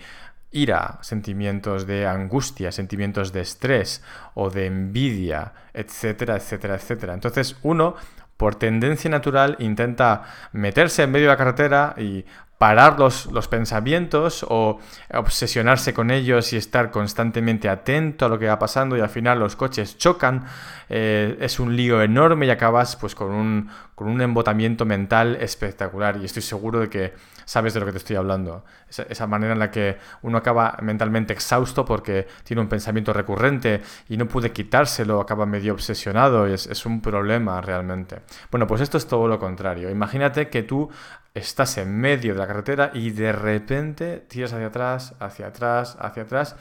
ira, 0.50 0.98
sentimientos 1.02 1.86
de 1.86 2.06
angustia, 2.06 2.72
sentimientos 2.72 3.32
de 3.32 3.42
estrés 3.42 4.02
o 4.34 4.50
de 4.50 4.66
envidia, 4.66 5.52
etcétera, 5.72 6.36
etcétera, 6.36 6.74
etcétera. 6.74 7.14
Entonces 7.14 7.56
uno, 7.62 7.94
por 8.36 8.56
tendencia 8.56 9.10
natural, 9.10 9.56
intenta 9.60 10.24
meterse 10.52 11.02
en 11.02 11.12
medio 11.12 11.26
de 11.26 11.32
la 11.32 11.36
carretera 11.36 11.94
y 11.98 12.24
parar 12.60 12.98
los, 12.98 13.24
los, 13.32 13.48
pensamientos 13.48 14.44
o 14.46 14.80
obsesionarse 15.14 15.94
con 15.94 16.10
ellos 16.10 16.52
y 16.52 16.58
estar 16.58 16.90
constantemente 16.90 17.70
atento 17.70 18.26
a 18.26 18.28
lo 18.28 18.38
que 18.38 18.48
va 18.48 18.58
pasando 18.58 18.98
y 18.98 19.00
al 19.00 19.08
final 19.08 19.38
los 19.38 19.56
coches 19.56 19.96
chocan, 19.96 20.44
eh, 20.90 21.38
es 21.40 21.58
un 21.58 21.74
lío 21.74 22.02
enorme 22.02 22.44
y 22.44 22.50
acabas 22.50 22.96
pues 22.96 23.14
con 23.14 23.30
un, 23.30 23.70
con 23.94 24.08
un 24.08 24.20
embotamiento 24.20 24.84
mental 24.84 25.38
espectacular 25.40 26.18
y 26.20 26.26
estoy 26.26 26.42
seguro 26.42 26.80
de 26.80 26.90
que 26.90 27.14
sabes 27.46 27.72
de 27.72 27.80
lo 27.80 27.86
que 27.86 27.92
te 27.92 27.98
estoy 27.98 28.16
hablando. 28.16 28.62
Esa, 28.88 29.26
manera 29.26 29.54
en 29.54 29.58
la 29.58 29.70
que 29.70 29.96
uno 30.22 30.36
acaba 30.36 30.76
mentalmente 30.82 31.32
exhausto 31.32 31.84
porque 31.84 32.28
tiene 32.44 32.60
un 32.60 32.68
pensamiento 32.68 33.12
recurrente 33.12 33.80
y 34.08 34.16
no 34.18 34.28
puede 34.28 34.52
quitárselo, 34.52 35.20
acaba 35.20 35.46
medio 35.46 35.72
obsesionado 35.72 36.48
y 36.48 36.52
es, 36.52 36.66
es 36.66 36.84
un 36.84 37.00
problema 37.00 37.60
realmente. 37.60 38.20
Bueno, 38.50 38.66
pues 38.66 38.82
esto 38.82 38.98
es 38.98 39.06
todo 39.06 39.26
lo 39.26 39.38
contrario. 39.38 39.90
Imagínate 39.90 40.48
que 40.48 40.62
tú 40.62 40.90
estás 41.34 41.78
en 41.78 41.96
medio 41.96 42.32
de 42.34 42.38
la 42.38 42.46
carretera 42.46 42.90
y 42.94 43.10
de 43.10 43.32
repente 43.32 44.18
tiras 44.28 44.52
hacia 44.52 44.66
atrás, 44.66 45.14
hacia 45.20 45.46
atrás, 45.46 45.96
hacia 46.00 46.22
atrás 46.24 46.56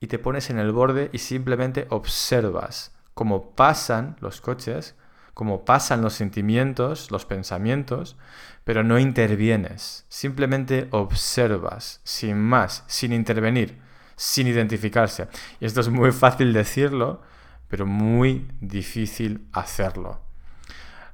y 0.00 0.06
te 0.06 0.18
pones 0.18 0.50
en 0.50 0.58
el 0.58 0.72
borde 0.72 1.10
y 1.12 1.18
simplemente 1.18 1.86
observas 1.90 2.94
cómo 3.14 3.50
pasan 3.52 4.16
los 4.20 4.40
coches, 4.40 4.94
cómo 5.34 5.64
pasan 5.64 6.02
los 6.02 6.14
sentimientos, 6.14 7.10
los 7.10 7.24
pensamientos, 7.24 8.16
pero 8.64 8.84
no 8.84 8.98
intervienes, 8.98 10.04
simplemente 10.08 10.88
observas, 10.90 12.00
sin 12.04 12.38
más, 12.38 12.84
sin 12.86 13.12
intervenir, 13.12 13.78
sin 14.14 14.46
identificarse. 14.46 15.28
Y 15.60 15.66
esto 15.66 15.80
es 15.80 15.88
muy 15.88 16.12
fácil 16.12 16.52
decirlo, 16.52 17.22
pero 17.68 17.86
muy 17.86 18.50
difícil 18.60 19.48
hacerlo. 19.52 20.20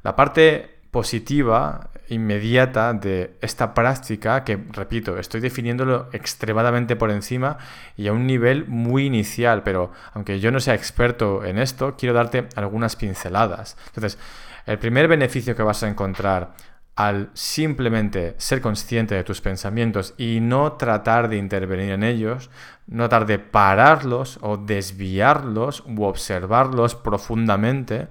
La 0.03 0.17
parte 0.17 0.81
positiva, 0.95 1.91
inmediata 2.09 2.93
de 2.93 3.35
esta 3.41 3.75
práctica, 3.75 4.45
que 4.45 4.57
repito, 4.71 5.19
estoy 5.19 5.41
definiéndolo 5.41 6.09
extremadamente 6.13 6.95
por 6.95 7.11
encima 7.11 7.59
y 7.97 8.07
a 8.07 8.13
un 8.13 8.29
nivel 8.29 8.69
muy 8.69 9.07
inicial, 9.07 9.65
pero 9.65 9.91
aunque 10.13 10.39
yo 10.39 10.53
no 10.53 10.61
sea 10.61 10.75
experto 10.75 11.45
en 11.45 11.59
esto, 11.59 11.97
quiero 11.99 12.15
darte 12.15 12.47
algunas 12.55 12.95
pinceladas. 12.95 13.77
Entonces, 13.89 14.19
el 14.67 14.79
primer 14.79 15.09
beneficio 15.09 15.57
que 15.57 15.65
vas 15.65 15.83
a 15.83 15.89
encontrar 15.89 16.55
al 16.95 17.31
simplemente 17.35 18.37
ser 18.39 18.61
consciente 18.61 19.17
de 19.17 19.25
tus 19.25 19.41
pensamientos 19.41 20.15
y 20.17 20.39
no 20.39 20.75
tratar 20.75 21.29
de 21.29 21.39
intervenir 21.39 21.91
en 21.91 22.05
ellos, 22.05 22.51
no 22.87 23.09
tratar 23.09 23.27
de 23.27 23.41
pararlos 23.41 24.39
o 24.43 24.59
desviarlos 24.59 25.83
u 25.89 26.05
observarlos 26.05 26.95
profundamente, 26.95 28.07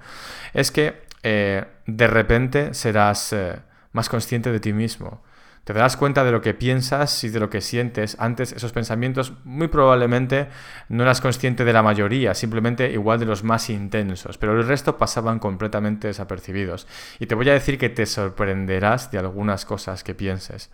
es 0.53 0.69
que 0.69 1.01
eh, 1.23 1.63
de 1.85 2.07
repente 2.07 2.73
serás 2.73 3.33
eh, 3.33 3.59
más 3.91 4.09
consciente 4.09 4.51
de 4.51 4.59
ti 4.59 4.73
mismo 4.73 5.21
te 5.63 5.73
darás 5.73 5.95
cuenta 5.95 6.23
de 6.23 6.31
lo 6.31 6.41
que 6.41 6.53
piensas 6.53 7.23
y 7.23 7.29
de 7.29 7.39
lo 7.39 7.49
que 7.49 7.61
sientes. 7.61 8.17
Antes 8.19 8.51
esos 8.51 8.73
pensamientos 8.73 9.33
muy 9.45 9.69
probablemente 9.69 10.49
no 10.89 11.03
eras 11.03 11.21
consciente 11.21 11.63
de 11.63 11.73
la 11.73 11.81
mayoría, 11.81 12.33
simplemente 12.33 12.91
igual 12.91 13.19
de 13.19 13.25
los 13.25 13.43
más 13.43 13.69
intensos, 13.69 14.37
pero 14.37 14.59
el 14.59 14.67
resto 14.67 14.97
pasaban 14.97 15.39
completamente 15.39 16.07
desapercibidos. 16.07 16.87
Y 17.19 17.27
te 17.27 17.35
voy 17.35 17.49
a 17.49 17.53
decir 17.53 17.77
que 17.77 17.89
te 17.89 18.05
sorprenderás 18.05 19.09
de 19.11 19.19
algunas 19.19 19.65
cosas 19.65 20.03
que 20.03 20.13
pienses 20.13 20.69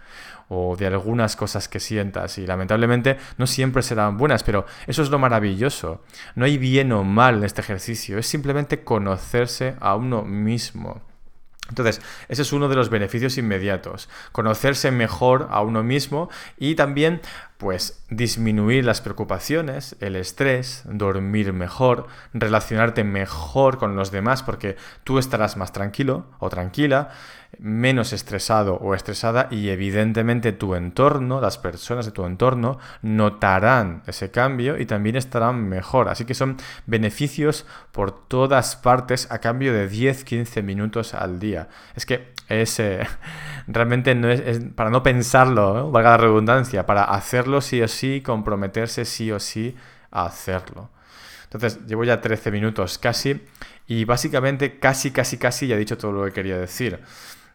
o 0.48 0.76
de 0.76 0.88
algunas 0.88 1.36
cosas 1.36 1.70
que 1.70 1.80
sientas 1.80 2.40
y 2.40 2.48
lamentablemente 2.48 3.18
no 3.38 3.46
siempre 3.46 3.84
serán 3.84 4.18
buenas, 4.18 4.44
pero 4.44 4.66
eso 4.88 5.04
es 5.04 5.12
lo 5.12 5.20
maravilloso. 5.20 6.04
No 6.34 6.46
hay 6.46 6.58
bien 6.58 6.92
o 6.92 7.04
mal 7.04 7.38
en 7.38 7.44
este 7.44 7.62
ejercicio, 7.62 8.18
es 8.18 8.26
simplemente 8.26 8.84
conocerse 8.84 9.76
a 9.80 9.96
uno 9.96 10.24
mismo. 10.24 11.09
Entonces, 11.70 12.02
ese 12.28 12.42
es 12.42 12.52
uno 12.52 12.68
de 12.68 12.76
los 12.76 12.90
beneficios 12.90 13.38
inmediatos, 13.38 14.10
conocerse 14.32 14.92
mejor 14.92 15.48
a 15.52 15.62
uno 15.62 15.84
mismo 15.84 16.30
y 16.58 16.76
también 16.76 17.22
pues 17.58 18.04
disminuir 18.10 18.86
las 18.86 19.02
preocupaciones, 19.02 19.96
el 20.00 20.16
estrés, 20.16 20.84
dormir 20.86 21.54
mejor, 21.54 22.08
relacionarte 22.34 23.04
mejor 23.04 23.78
con 23.78 23.96
los 23.96 24.12
demás 24.12 24.44
porque 24.44 24.78
tú 25.04 25.20
estarás 25.20 25.58
más 25.58 25.74
tranquilo 25.74 26.26
o 26.40 26.50
tranquila, 26.50 27.10
menos 27.60 28.14
estresado 28.14 28.76
o 28.76 28.96
estresada 28.96 29.48
y 29.52 29.70
evidentemente 29.70 30.54
tu 30.54 30.76
entorno, 30.76 31.42
las 31.42 31.58
personas 31.58 32.06
de 32.06 32.12
tu 32.12 32.26
entorno 32.26 32.80
notarán 33.02 34.02
ese 34.08 34.32
cambio 34.32 34.80
y 34.80 34.86
también 34.86 35.16
estarán 35.16 35.68
mejor. 35.68 36.10
Así 36.10 36.26
que 36.26 36.34
son 36.34 36.58
beneficios 36.86 37.66
por 37.92 38.12
todas 38.28 38.76
partes 38.76 39.30
a 39.32 39.40
cambio 39.40 39.74
de 39.74 39.90
10-15 39.90 40.64
minutos 40.64 41.14
al 41.14 41.40
día. 41.40 41.68
Es 41.96 42.06
que 42.06 42.34
es 42.48 42.80
eh, 42.80 43.06
realmente 43.68 44.16
no 44.16 44.30
es, 44.30 44.60
para 44.76 44.90
no 44.90 45.04
pensarlo, 45.04 45.92
valga 45.92 46.12
la 46.12 46.18
redundancia, 46.18 46.86
para 46.86 47.04
hacerlo 47.04 47.62
sí 47.62 47.82
o 47.82 47.88
sí, 47.88 48.22
comprometerse 48.22 49.06
sí 49.06 49.32
o 49.32 49.40
sí 49.40 49.76
a 50.12 50.26
hacerlo. 50.26 50.90
Entonces, 51.44 51.86
llevo 51.88 52.04
ya 52.04 52.22
13 52.22 52.52
minutos 52.52 53.00
casi 53.00 53.42
y 53.88 54.06
básicamente 54.06 54.78
casi, 54.78 55.10
casi, 55.12 55.38
casi 55.38 55.68
ya 55.68 55.76
he 55.76 55.80
dicho 55.80 55.98
todo 55.98 56.12
lo 56.12 56.26
que 56.26 56.32
quería 56.32 56.58
decir. 56.58 57.00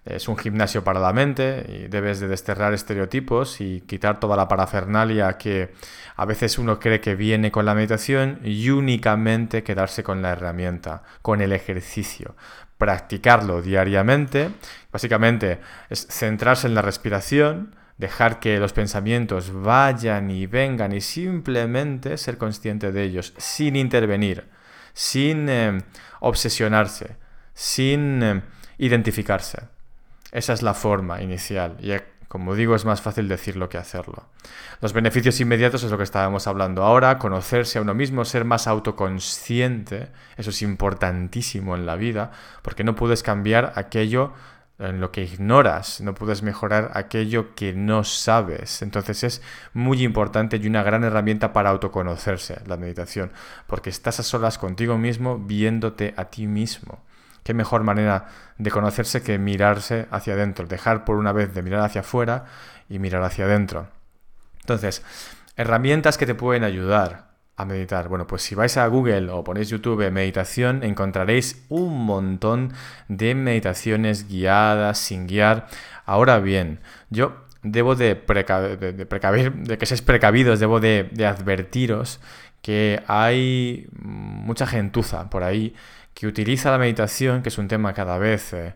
Es 0.04 0.28
un 0.28 0.36
gimnasio 0.36 0.84
para 0.84 1.00
la 1.00 1.14
mente 1.14 1.64
y 1.68 1.88
debes 1.88 2.20
de 2.20 2.28
desterrar 2.28 2.74
estereotipos 2.74 3.60
y 3.62 3.80
quitar 3.80 4.20
toda 4.20 4.36
la 4.36 4.48
parafernalia 4.48 5.38
que 5.38 5.72
a 6.16 6.26
veces 6.26 6.58
uno 6.58 6.78
cree 6.78 7.00
que 7.00 7.14
viene 7.14 7.50
con 7.50 7.64
la 7.64 7.74
meditación 7.74 8.40
y 8.44 8.68
únicamente 8.68 9.62
quedarse 9.62 10.02
con 10.02 10.20
la 10.20 10.32
herramienta, 10.32 11.02
con 11.22 11.40
el 11.40 11.52
ejercicio 11.52 12.34
practicarlo 12.78 13.62
diariamente. 13.62 14.50
Básicamente 14.92 15.60
es 15.88 16.06
centrarse 16.06 16.66
en 16.66 16.74
la 16.74 16.82
respiración, 16.82 17.74
dejar 17.98 18.40
que 18.40 18.58
los 18.58 18.72
pensamientos 18.72 19.52
vayan 19.52 20.30
y 20.30 20.46
vengan 20.46 20.92
y 20.92 21.00
simplemente 21.00 22.18
ser 22.18 22.38
consciente 22.38 22.92
de 22.92 23.04
ellos, 23.04 23.34
sin 23.38 23.76
intervenir, 23.76 24.48
sin 24.92 25.48
eh, 25.48 25.78
obsesionarse, 26.20 27.16
sin 27.54 28.22
eh, 28.22 28.42
identificarse. 28.78 29.73
Esa 30.34 30.52
es 30.52 30.62
la 30.62 30.74
forma 30.74 31.22
inicial. 31.22 31.76
Y 31.80 31.92
como 32.26 32.56
digo, 32.56 32.74
es 32.74 32.84
más 32.84 33.00
fácil 33.00 33.28
decirlo 33.28 33.68
que 33.68 33.78
hacerlo. 33.78 34.24
Los 34.80 34.92
beneficios 34.92 35.38
inmediatos 35.40 35.84
es 35.84 35.92
lo 35.92 35.96
que 35.96 36.02
estábamos 36.02 36.48
hablando 36.48 36.82
ahora, 36.82 37.20
conocerse 37.20 37.78
a 37.78 37.82
uno 37.82 37.94
mismo, 37.94 38.24
ser 38.24 38.44
más 38.44 38.66
autoconsciente, 38.66 40.08
eso 40.36 40.50
es 40.50 40.60
importantísimo 40.62 41.76
en 41.76 41.86
la 41.86 41.94
vida, 41.94 42.32
porque 42.62 42.82
no 42.82 42.96
puedes 42.96 43.22
cambiar 43.22 43.74
aquello 43.76 44.32
en 44.80 45.00
lo 45.00 45.12
que 45.12 45.22
ignoras, 45.22 46.00
no 46.00 46.14
puedes 46.14 46.42
mejorar 46.42 46.90
aquello 46.94 47.54
que 47.54 47.72
no 47.72 48.02
sabes. 48.02 48.82
Entonces 48.82 49.22
es 49.22 49.42
muy 49.72 50.02
importante 50.02 50.56
y 50.56 50.66
una 50.66 50.82
gran 50.82 51.04
herramienta 51.04 51.52
para 51.52 51.70
autoconocerse 51.70 52.60
la 52.66 52.76
meditación, 52.76 53.30
porque 53.68 53.90
estás 53.90 54.18
a 54.18 54.24
solas 54.24 54.58
contigo 54.58 54.98
mismo 54.98 55.38
viéndote 55.38 56.12
a 56.16 56.24
ti 56.24 56.48
mismo 56.48 57.04
qué 57.44 57.54
mejor 57.54 57.84
manera 57.84 58.26
de 58.58 58.70
conocerse 58.70 59.22
que 59.22 59.38
mirarse 59.38 60.06
hacia 60.10 60.34
adentro, 60.34 60.66
dejar 60.66 61.04
por 61.04 61.16
una 61.16 61.32
vez 61.32 61.54
de 61.54 61.62
mirar 61.62 61.80
hacia 61.80 62.00
afuera 62.00 62.46
y 62.88 62.98
mirar 62.98 63.22
hacia 63.22 63.44
adentro. 63.44 63.88
Entonces, 64.60 65.04
herramientas 65.56 66.18
que 66.18 66.26
te 66.26 66.34
pueden 66.34 66.64
ayudar 66.64 67.34
a 67.56 67.64
meditar. 67.64 68.08
Bueno, 68.08 68.26
pues 68.26 68.42
si 68.42 68.54
vais 68.54 68.76
a 68.76 68.86
Google 68.86 69.30
o 69.30 69.44
ponéis 69.44 69.68
YouTube 69.68 70.10
meditación, 70.10 70.82
encontraréis 70.82 71.64
un 71.68 72.04
montón 72.04 72.72
de 73.08 73.34
meditaciones 73.34 74.26
guiadas, 74.26 74.98
sin 74.98 75.26
guiar. 75.26 75.68
Ahora 76.04 76.40
bien, 76.40 76.80
yo 77.10 77.44
debo 77.62 77.94
de, 77.94 78.16
precaver, 78.16 78.78
de, 78.78 79.78
que 79.78 79.86
seáis 79.86 80.02
precavidos, 80.02 80.58
debo 80.58 80.80
de, 80.80 81.08
de 81.12 81.26
advertiros 81.26 82.20
que 82.60 83.02
hay 83.06 83.86
mucha 83.92 84.66
gentuza 84.66 85.28
por 85.28 85.44
ahí 85.44 85.74
que 86.14 86.26
utiliza 86.26 86.70
la 86.70 86.78
meditación, 86.78 87.42
que 87.42 87.48
es 87.48 87.58
un 87.58 87.68
tema 87.68 87.92
cada 87.92 88.18
vez 88.18 88.52
eh, 88.52 88.74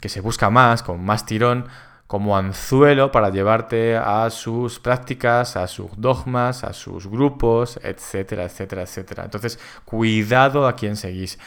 que 0.00 0.08
se 0.08 0.20
busca 0.20 0.50
más, 0.50 0.82
con 0.82 1.04
más 1.04 1.24
tirón, 1.24 1.66
como 2.08 2.38
anzuelo 2.38 3.12
para 3.12 3.28
llevarte 3.28 3.96
a 3.96 4.30
sus 4.30 4.80
prácticas, 4.80 5.56
a 5.56 5.66
sus 5.66 5.90
dogmas, 5.98 6.64
a 6.64 6.72
sus 6.72 7.06
grupos, 7.06 7.78
etcétera, 7.82 8.44
etcétera, 8.44 8.82
etcétera. 8.82 9.24
Entonces, 9.24 9.58
cuidado 9.84 10.66
a 10.66 10.74
quién 10.74 10.96
seguís. 10.96 11.38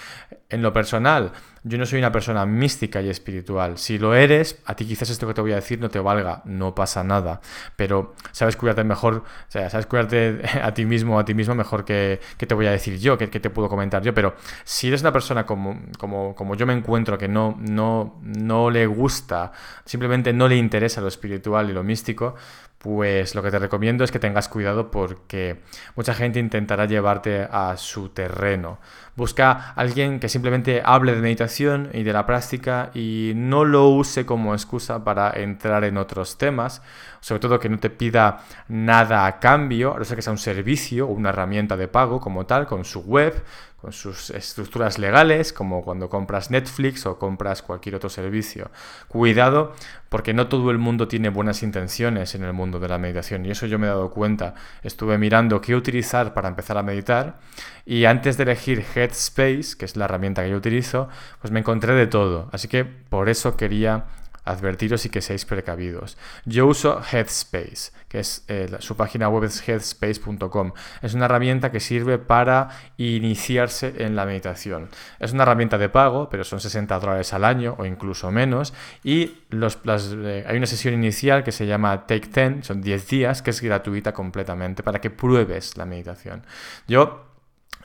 En 0.49 0.61
lo 0.61 0.71
personal, 0.71 1.31
yo 1.63 1.77
no 1.77 1.85
soy 1.85 1.99
una 1.99 2.11
persona 2.11 2.45
mística 2.45 3.01
y 3.01 3.09
espiritual. 3.09 3.77
Si 3.77 3.99
lo 3.99 4.15
eres, 4.15 4.59
a 4.65 4.75
ti 4.75 4.85
quizás 4.85 5.09
esto 5.11 5.27
que 5.27 5.33
te 5.33 5.41
voy 5.41 5.51
a 5.51 5.55
decir 5.55 5.79
no 5.79 5.89
te 5.89 5.99
valga, 5.99 6.41
no 6.45 6.73
pasa 6.73 7.03
nada. 7.03 7.39
Pero 7.75 8.15
sabes 8.31 8.55
cuidarte 8.55 8.83
mejor, 8.83 9.17
o 9.17 9.23
sea, 9.51 9.69
sabes 9.69 9.85
cuidarte 9.85 10.41
a 10.63 10.73
ti 10.73 10.85
mismo 10.85 11.19
a 11.19 11.25
ti 11.25 11.33
mismo 11.35 11.53
mejor 11.53 11.85
que, 11.85 12.19
te 12.37 12.53
voy 12.55 12.65
a 12.65 12.71
decir 12.71 12.97
yo, 12.99 13.17
que, 13.17 13.27
te 13.27 13.49
puedo 13.51 13.69
comentar 13.69 14.01
yo. 14.01 14.13
Pero 14.13 14.35
si 14.63 14.87
eres 14.87 15.01
una 15.01 15.11
persona 15.11 15.45
como, 15.45 15.79
como, 15.99 16.33
como 16.35 16.55
yo 16.55 16.65
me 16.65 16.73
encuentro, 16.73 17.17
que 17.17 17.27
no, 17.27 17.55
no, 17.59 18.19
no 18.23 18.69
le 18.71 18.87
gusta, 18.87 19.51
simplemente 19.85 20.33
no 20.33 20.47
le 20.47 20.55
interesa 20.55 20.99
lo 20.99 21.07
espiritual 21.07 21.69
y 21.69 21.73
lo 21.73 21.83
místico, 21.83 22.35
pues 22.81 23.35
lo 23.35 23.43
que 23.43 23.51
te 23.51 23.59
recomiendo 23.59 24.03
es 24.03 24.11
que 24.11 24.17
tengas 24.17 24.49
cuidado 24.49 24.89
porque 24.89 25.61
mucha 25.95 26.15
gente 26.15 26.39
intentará 26.39 26.85
llevarte 26.85 27.47
a 27.49 27.77
su 27.77 28.09
terreno. 28.09 28.79
Busca 29.15 29.51
a 29.51 29.73
alguien 29.73 30.19
que 30.19 30.29
simplemente 30.29 30.81
hable 30.83 31.13
de 31.13 31.21
meditación 31.21 31.50
y 31.59 32.03
de 32.03 32.13
la 32.13 32.25
práctica 32.25 32.91
y 32.93 33.33
no 33.35 33.65
lo 33.65 33.89
use 33.89 34.25
como 34.25 34.53
excusa 34.53 35.03
para 35.03 35.31
entrar 35.31 35.83
en 35.83 35.97
otros 35.97 36.37
temas, 36.37 36.81
sobre 37.19 37.39
todo 37.39 37.59
que 37.59 37.69
no 37.69 37.77
te 37.77 37.89
pida 37.89 38.39
nada 38.67 39.25
a 39.25 39.39
cambio, 39.39 39.93
a 39.93 39.99
no 39.99 40.05
ser 40.05 40.15
que 40.15 40.21
sea 40.21 40.31
un 40.31 40.37
servicio 40.37 41.07
o 41.07 41.11
una 41.11 41.29
herramienta 41.29 41.75
de 41.75 41.87
pago 41.87 42.19
como 42.19 42.45
tal, 42.45 42.65
con 42.67 42.85
su 42.85 43.01
web, 43.01 43.43
con 43.81 43.91
sus 43.91 44.29
estructuras 44.29 44.99
legales, 44.99 45.51
como 45.51 45.83
cuando 45.83 46.07
compras 46.07 46.51
Netflix 46.51 47.07
o 47.07 47.17
compras 47.17 47.63
cualquier 47.63 47.95
otro 47.95 48.09
servicio. 48.09 48.69
Cuidado, 49.07 49.73
porque 50.07 50.35
no 50.35 50.47
todo 50.47 50.69
el 50.69 50.77
mundo 50.77 51.07
tiene 51.07 51.29
buenas 51.29 51.63
intenciones 51.63 52.35
en 52.35 52.43
el 52.43 52.53
mundo 52.53 52.79
de 52.79 52.87
la 52.87 52.99
meditación, 52.99 53.43
y 53.43 53.49
eso 53.49 53.65
yo 53.65 53.79
me 53.79 53.87
he 53.87 53.89
dado 53.89 54.11
cuenta. 54.11 54.53
Estuve 54.83 55.17
mirando 55.17 55.61
qué 55.61 55.75
utilizar 55.75 56.35
para 56.35 56.47
empezar 56.47 56.77
a 56.77 56.83
meditar, 56.83 57.39
y 57.83 58.05
antes 58.05 58.37
de 58.37 58.43
elegir 58.43 58.85
Headspace, 58.93 59.75
que 59.75 59.85
es 59.85 59.97
la 59.97 60.05
herramienta 60.05 60.43
que 60.43 60.51
yo 60.51 60.57
utilizo, 60.57 61.09
pues 61.41 61.51
me 61.51 61.61
encontré 61.61 61.95
de 61.95 62.05
todo. 62.05 62.49
Así 62.51 62.67
que 62.67 62.85
por 62.85 63.29
eso 63.29 63.57
quería 63.57 64.05
advertiros 64.43 65.05
y 65.05 65.09
que 65.09 65.21
seáis 65.21 65.45
precavidos. 65.45 66.17
Yo 66.45 66.67
uso 66.67 67.01
Headspace, 67.11 67.91
que 68.07 68.19
es 68.19 68.43
eh, 68.47 68.69
su 68.79 68.95
página 68.95 69.29
web 69.29 69.43
es 69.43 69.67
headspace.com. 69.67 70.73
Es 71.01 71.13
una 71.13 71.25
herramienta 71.25 71.71
que 71.71 71.79
sirve 71.79 72.17
para 72.17 72.69
iniciarse 72.97 73.93
en 73.99 74.15
la 74.15 74.25
meditación. 74.25 74.89
Es 75.19 75.31
una 75.33 75.43
herramienta 75.43 75.77
de 75.77 75.89
pago, 75.89 76.29
pero 76.29 76.43
son 76.43 76.59
60 76.59 76.99
dólares 76.99 77.33
al 77.33 77.45
año 77.45 77.75
o 77.77 77.85
incluso 77.85 78.31
menos. 78.31 78.73
Y 79.03 79.37
eh, 79.51 80.45
hay 80.47 80.57
una 80.57 80.65
sesión 80.65 80.93
inicial 80.93 81.43
que 81.43 81.51
se 81.51 81.65
llama 81.65 82.05
Take 82.07 82.29
10, 82.33 82.65
son 82.65 82.81
10 82.81 83.07
días, 83.07 83.41
que 83.41 83.51
es 83.51 83.61
gratuita 83.61 84.13
completamente 84.13 84.83
para 84.83 84.99
que 84.99 85.09
pruebes 85.09 85.77
la 85.77 85.85
meditación. 85.85 86.45
Yo 86.87 87.25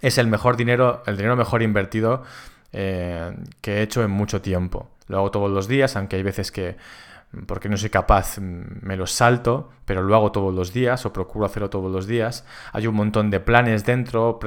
es 0.00 0.18
el 0.18 0.26
mejor 0.26 0.56
dinero, 0.56 1.02
el 1.06 1.16
dinero 1.16 1.36
mejor 1.36 1.62
invertido 1.62 2.22
eh, 2.72 3.34
que 3.60 3.78
he 3.78 3.82
hecho 3.82 4.02
en 4.02 4.10
mucho 4.10 4.40
tiempo. 4.40 4.90
Lo 5.08 5.18
hago 5.18 5.30
todos 5.30 5.50
los 5.50 5.68
días, 5.68 5.96
aunque 5.96 6.16
hay 6.16 6.22
veces 6.22 6.50
que, 6.50 6.76
porque 7.46 7.68
no 7.68 7.76
soy 7.76 7.90
capaz, 7.90 8.38
me 8.38 8.96
los 8.96 9.12
salto, 9.12 9.70
pero 9.84 10.02
lo 10.02 10.14
hago 10.14 10.32
todos 10.32 10.54
los 10.54 10.72
días 10.72 11.04
o 11.06 11.12
procuro 11.12 11.44
hacerlo 11.44 11.70
todos 11.70 11.92
los 11.92 12.06
días. 12.06 12.44
Hay 12.72 12.86
un 12.86 12.94
montón 12.94 13.30
de 13.30 13.40
planes 13.40 13.84
dentro, 13.84 14.38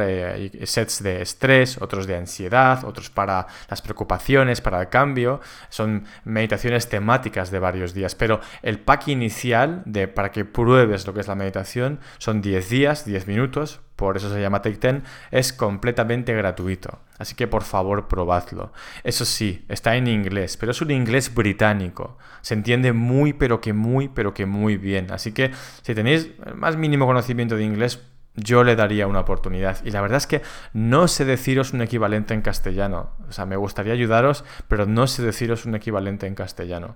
sets 0.63 1.03
de 1.03 1.21
estrés, 1.21 1.81
otros 1.81 2.07
de 2.07 2.15
ansiedad, 2.15 2.83
otros 2.83 3.09
para 3.09 3.47
las 3.69 3.81
preocupaciones, 3.81 4.61
para 4.61 4.81
el 4.81 4.89
cambio. 4.89 5.39
Son 5.69 6.05
meditaciones 6.23 6.89
temáticas 6.89 7.51
de 7.51 7.59
varios 7.59 7.93
días, 7.93 8.15
pero 8.15 8.41
el 8.63 8.79
pack 8.79 9.09
inicial 9.09 9.83
de, 9.85 10.07
para 10.07 10.31
que 10.31 10.45
pruebes 10.45 11.05
lo 11.05 11.13
que 11.13 11.21
es 11.21 11.27
la 11.27 11.35
meditación 11.35 11.99
son 12.17 12.41
10 12.41 12.69
días, 12.69 13.05
10 13.05 13.27
minutos, 13.27 13.81
por 13.99 14.15
eso 14.15 14.33
se 14.33 14.41
llama 14.41 14.61
Take 14.61 14.77
10, 14.77 15.03
es 15.31 15.51
completamente 15.51 16.33
gratuito. 16.33 16.99
Así 17.17 17.35
que 17.35 17.47
por 17.47 17.63
favor 17.63 18.07
probadlo. 18.07 18.71
Eso 19.03 19.25
sí, 19.25 19.65
está 19.67 19.97
en 19.97 20.07
inglés, 20.07 20.55
pero 20.55 20.71
es 20.71 20.81
un 20.81 20.91
inglés 20.91 21.33
británico. 21.35 22.17
Se 22.41 22.53
entiende 22.53 22.93
muy, 22.93 23.33
pero 23.33 23.59
que 23.59 23.73
muy, 23.73 24.07
pero 24.07 24.33
que 24.33 24.45
muy 24.45 24.77
bien. 24.77 25.11
Así 25.11 25.33
que 25.33 25.51
si 25.81 25.93
tenéis 25.93 26.29
el 26.45 26.55
más 26.55 26.77
mínimo 26.77 27.05
conocimiento 27.05 27.57
de 27.57 27.65
inglés, 27.65 27.99
yo 28.35 28.63
le 28.63 28.77
daría 28.77 29.05
una 29.05 29.19
oportunidad. 29.19 29.83
Y 29.83 29.91
la 29.91 29.99
verdad 29.99 30.17
es 30.17 30.27
que 30.27 30.41
no 30.71 31.09
sé 31.09 31.25
deciros 31.25 31.73
un 31.73 31.81
equivalente 31.81 32.33
en 32.33 32.41
castellano. 32.41 33.11
O 33.27 33.33
sea, 33.33 33.45
me 33.45 33.57
gustaría 33.57 33.91
ayudaros, 33.91 34.45
pero 34.69 34.85
no 34.85 35.07
sé 35.07 35.23
deciros 35.23 35.65
un 35.65 35.75
equivalente 35.75 36.25
en 36.25 36.35
castellano. 36.35 36.95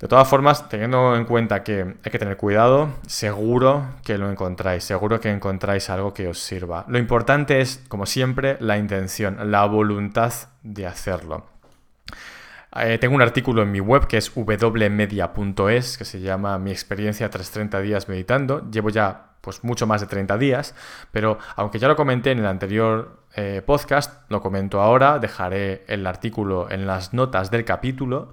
De 0.00 0.08
todas 0.08 0.28
formas, 0.28 0.68
teniendo 0.68 1.16
en 1.16 1.24
cuenta 1.24 1.62
que 1.62 1.94
hay 2.04 2.10
que 2.10 2.18
tener 2.18 2.36
cuidado, 2.36 2.88
seguro 3.06 3.86
que 4.04 4.18
lo 4.18 4.30
encontráis, 4.30 4.84
seguro 4.84 5.20
que 5.20 5.30
encontráis 5.30 5.88
algo 5.88 6.12
que 6.12 6.28
os 6.28 6.38
sirva. 6.40 6.84
Lo 6.88 6.98
importante 6.98 7.60
es, 7.60 7.82
como 7.88 8.04
siempre, 8.04 8.56
la 8.60 8.76
intención, 8.76 9.50
la 9.50 9.64
voluntad 9.66 10.32
de 10.62 10.86
hacerlo. 10.86 11.46
Eh, 12.76 12.98
tengo 12.98 13.14
un 13.14 13.22
artículo 13.22 13.62
en 13.62 13.70
mi 13.70 13.78
web 13.78 14.08
que 14.08 14.16
es 14.16 14.32
wmedia.es 14.34 15.96
que 15.96 16.04
se 16.04 16.20
llama 16.20 16.58
Mi 16.58 16.72
experiencia 16.72 17.30
tras 17.30 17.50
30 17.52 17.80
días 17.80 18.08
meditando. 18.08 18.68
Llevo 18.68 18.90
ya 18.90 19.34
pues 19.40 19.62
mucho 19.62 19.86
más 19.86 20.00
de 20.00 20.06
30 20.06 20.38
días, 20.38 20.74
pero 21.12 21.38
aunque 21.54 21.78
ya 21.78 21.86
lo 21.86 21.96
comenté 21.96 22.32
en 22.32 22.38
el 22.38 22.46
anterior 22.46 23.20
eh, 23.36 23.62
podcast, 23.64 24.28
lo 24.30 24.40
comento 24.40 24.80
ahora, 24.80 25.18
dejaré 25.18 25.84
el 25.86 26.06
artículo 26.06 26.68
en 26.70 26.86
las 26.86 27.12
notas 27.12 27.50
del 27.50 27.64
capítulo. 27.64 28.32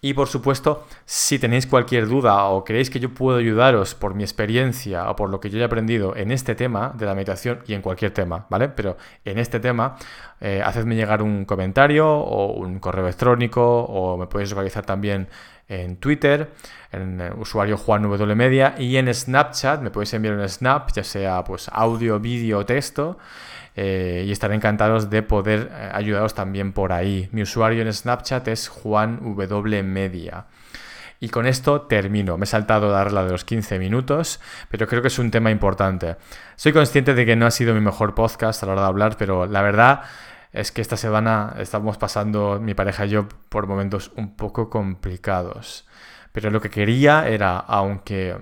Y 0.00 0.14
por 0.14 0.28
supuesto, 0.28 0.86
si 1.04 1.38
tenéis 1.38 1.66
cualquier 1.66 2.06
duda 2.06 2.44
o 2.44 2.62
creéis 2.64 2.88
que 2.88 3.00
yo 3.00 3.12
puedo 3.12 3.38
ayudaros 3.38 3.94
por 3.94 4.14
mi 4.14 4.22
experiencia 4.22 5.10
o 5.10 5.16
por 5.16 5.28
lo 5.28 5.40
que 5.40 5.50
yo 5.50 5.58
he 5.58 5.64
aprendido 5.64 6.14
en 6.14 6.30
este 6.30 6.54
tema 6.54 6.92
de 6.96 7.06
la 7.06 7.14
meditación 7.14 7.60
y 7.66 7.74
en 7.74 7.82
cualquier 7.82 8.12
tema, 8.12 8.46
¿vale? 8.48 8.68
Pero 8.68 8.96
en 9.24 9.38
este 9.38 9.58
tema, 9.58 9.96
eh, 10.40 10.62
hacedme 10.64 10.94
llegar 10.94 11.20
un 11.22 11.44
comentario 11.44 12.08
o 12.08 12.52
un 12.52 12.78
correo 12.78 13.04
electrónico 13.04 13.80
o 13.84 14.16
me 14.16 14.28
podéis 14.28 14.50
localizar 14.50 14.86
también 14.86 15.28
en 15.68 15.96
Twitter, 15.96 16.50
en 16.92 17.20
el 17.20 17.32
usuario 17.34 17.76
Juan 17.76 18.02
W 18.02 18.34
Media 18.34 18.74
y 18.78 18.96
en 18.96 19.12
Snapchat, 19.12 19.82
me 19.82 19.90
podéis 19.90 20.14
enviar 20.14 20.34
un 20.34 20.48
snap, 20.48 20.90
ya 20.92 21.04
sea 21.04 21.44
pues 21.44 21.68
audio, 21.72 22.18
vídeo 22.18 22.58
o 22.58 22.66
texto. 22.66 23.18
Eh, 23.80 24.24
y 24.26 24.32
estaré 24.32 24.56
encantados 24.56 25.08
de 25.08 25.22
poder 25.22 25.70
eh, 25.70 25.90
ayudaros 25.92 26.34
también 26.34 26.72
por 26.72 26.92
ahí. 26.92 27.28
Mi 27.30 27.42
usuario 27.42 27.82
en 27.82 27.92
Snapchat 27.92 28.48
es 28.48 28.66
Juan 28.66 29.20
W 29.22 29.82
Media. 29.84 30.46
Y 31.20 31.28
con 31.28 31.46
esto 31.46 31.82
termino. 31.82 32.36
Me 32.38 32.44
he 32.44 32.46
saltado 32.46 32.90
la 32.90 33.24
de 33.24 33.30
los 33.30 33.44
15 33.44 33.78
minutos, 33.78 34.40
pero 34.68 34.88
creo 34.88 35.00
que 35.02 35.08
es 35.08 35.18
un 35.20 35.30
tema 35.30 35.52
importante. 35.52 36.16
Soy 36.56 36.72
consciente 36.72 37.14
de 37.14 37.24
que 37.24 37.36
no 37.36 37.46
ha 37.46 37.52
sido 37.52 37.72
mi 37.74 37.80
mejor 37.80 38.14
podcast 38.14 38.62
a 38.62 38.66
la 38.66 38.72
hora 38.72 38.82
de 38.82 38.88
hablar, 38.88 39.16
pero 39.16 39.46
la 39.46 39.62
verdad 39.62 40.02
es 40.52 40.72
que 40.72 40.80
esta 40.80 40.96
semana 40.96 41.54
estamos 41.58 41.98
pasando, 41.98 42.58
mi 42.60 42.74
pareja 42.74 43.06
y 43.06 43.10
yo, 43.10 43.28
por 43.48 43.66
momentos 43.66 44.12
un 44.16 44.36
poco 44.36 44.70
complicados. 44.70 45.86
Pero 46.32 46.50
lo 46.50 46.60
que 46.60 46.70
quería 46.70 47.28
era, 47.28 47.58
aunque 47.58 48.38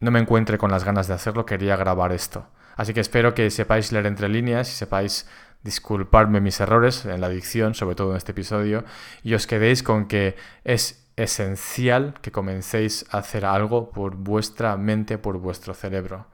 no 0.00 0.10
me 0.10 0.20
encuentre 0.20 0.58
con 0.58 0.70
las 0.70 0.84
ganas 0.84 1.06
de 1.06 1.14
hacerlo, 1.14 1.46
quería 1.46 1.76
grabar 1.76 2.12
esto. 2.12 2.46
Así 2.76 2.94
que 2.94 3.00
espero 3.00 3.34
que 3.34 3.50
sepáis 3.50 3.92
leer 3.92 4.06
entre 4.06 4.28
líneas 4.28 4.70
y 4.70 4.72
sepáis 4.72 5.28
disculparme 5.62 6.40
mis 6.40 6.60
errores 6.60 7.04
en 7.04 7.20
la 7.20 7.28
dicción, 7.28 7.74
sobre 7.74 7.94
todo 7.94 8.12
en 8.12 8.16
este 8.16 8.32
episodio, 8.32 8.84
y 9.22 9.34
os 9.34 9.46
quedéis 9.46 9.82
con 9.82 10.06
que 10.06 10.36
es 10.64 11.06
esencial 11.16 12.14
que 12.22 12.32
comencéis 12.32 13.04
a 13.10 13.18
hacer 13.18 13.44
algo 13.44 13.90
por 13.90 14.16
vuestra 14.16 14.76
mente, 14.76 15.18
por 15.18 15.38
vuestro 15.38 15.74
cerebro. 15.74 16.26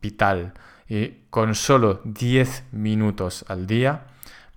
Vital. 0.00 0.54
Y 0.88 1.26
con 1.30 1.54
solo 1.54 2.00
10 2.04 2.64
minutos 2.72 3.44
al 3.48 3.66
día 3.66 4.06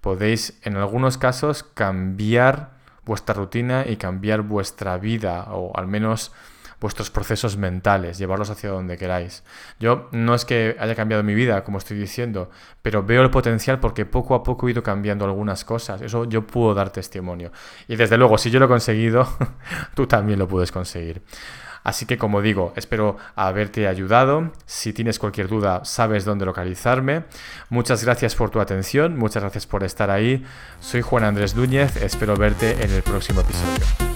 podéis 0.05 0.53
en 0.61 0.77
algunos 0.77 1.17
casos 1.17 1.63
cambiar 1.63 2.69
vuestra 3.05 3.33
rutina 3.33 3.85
y 3.87 3.95
cambiar 3.95 4.43
vuestra 4.43 4.99
vida 4.99 5.47
o 5.49 5.75
al 5.75 5.87
menos 5.87 6.31
vuestros 6.79 7.09
procesos 7.09 7.57
mentales, 7.57 8.19
llevarlos 8.19 8.51
hacia 8.51 8.69
donde 8.69 8.97
queráis. 8.97 9.43
Yo 9.79 10.07
no 10.11 10.35
es 10.35 10.45
que 10.45 10.75
haya 10.79 10.93
cambiado 10.93 11.23
mi 11.23 11.33
vida, 11.33 11.63
como 11.63 11.79
estoy 11.79 11.97
diciendo, 11.97 12.51
pero 12.83 13.01
veo 13.01 13.23
el 13.23 13.31
potencial 13.31 13.79
porque 13.79 14.05
poco 14.05 14.35
a 14.35 14.43
poco 14.43 14.67
he 14.67 14.71
ido 14.73 14.83
cambiando 14.83 15.25
algunas 15.25 15.65
cosas. 15.65 16.03
Eso 16.03 16.25
yo 16.25 16.45
puedo 16.45 16.75
dar 16.75 16.91
testimonio. 16.91 17.51
Y 17.87 17.95
desde 17.95 18.19
luego, 18.19 18.37
si 18.37 18.51
yo 18.51 18.59
lo 18.59 18.65
he 18.65 18.69
conseguido, 18.69 19.27
tú 19.95 20.05
también 20.05 20.37
lo 20.37 20.47
puedes 20.47 20.71
conseguir. 20.71 21.23
Así 21.85 22.05
que 22.07 22.17
como 22.17 22.41
digo, 22.41 22.73
espero 22.75 23.15
haberte 23.35 23.87
ayudado. 23.87 24.51
Si 24.65 24.91
tienes 24.91 25.19
cualquier 25.19 25.47
duda, 25.47 25.85
sabes 25.85 26.25
dónde 26.25 26.45
localizarme. 26.45 27.23
Muchas 27.69 28.03
gracias 28.03 28.35
por 28.35 28.49
tu 28.49 28.59
atención, 28.59 29.17
muchas 29.17 29.43
gracias 29.43 29.67
por 29.67 29.83
estar 29.83 30.09
ahí. 30.09 30.43
Soy 30.81 31.01
Juan 31.01 31.23
Andrés 31.23 31.55
Núñez, 31.55 31.95
espero 31.97 32.35
verte 32.35 32.83
en 32.83 32.91
el 32.91 33.03
próximo 33.03 33.41
episodio. 33.41 34.14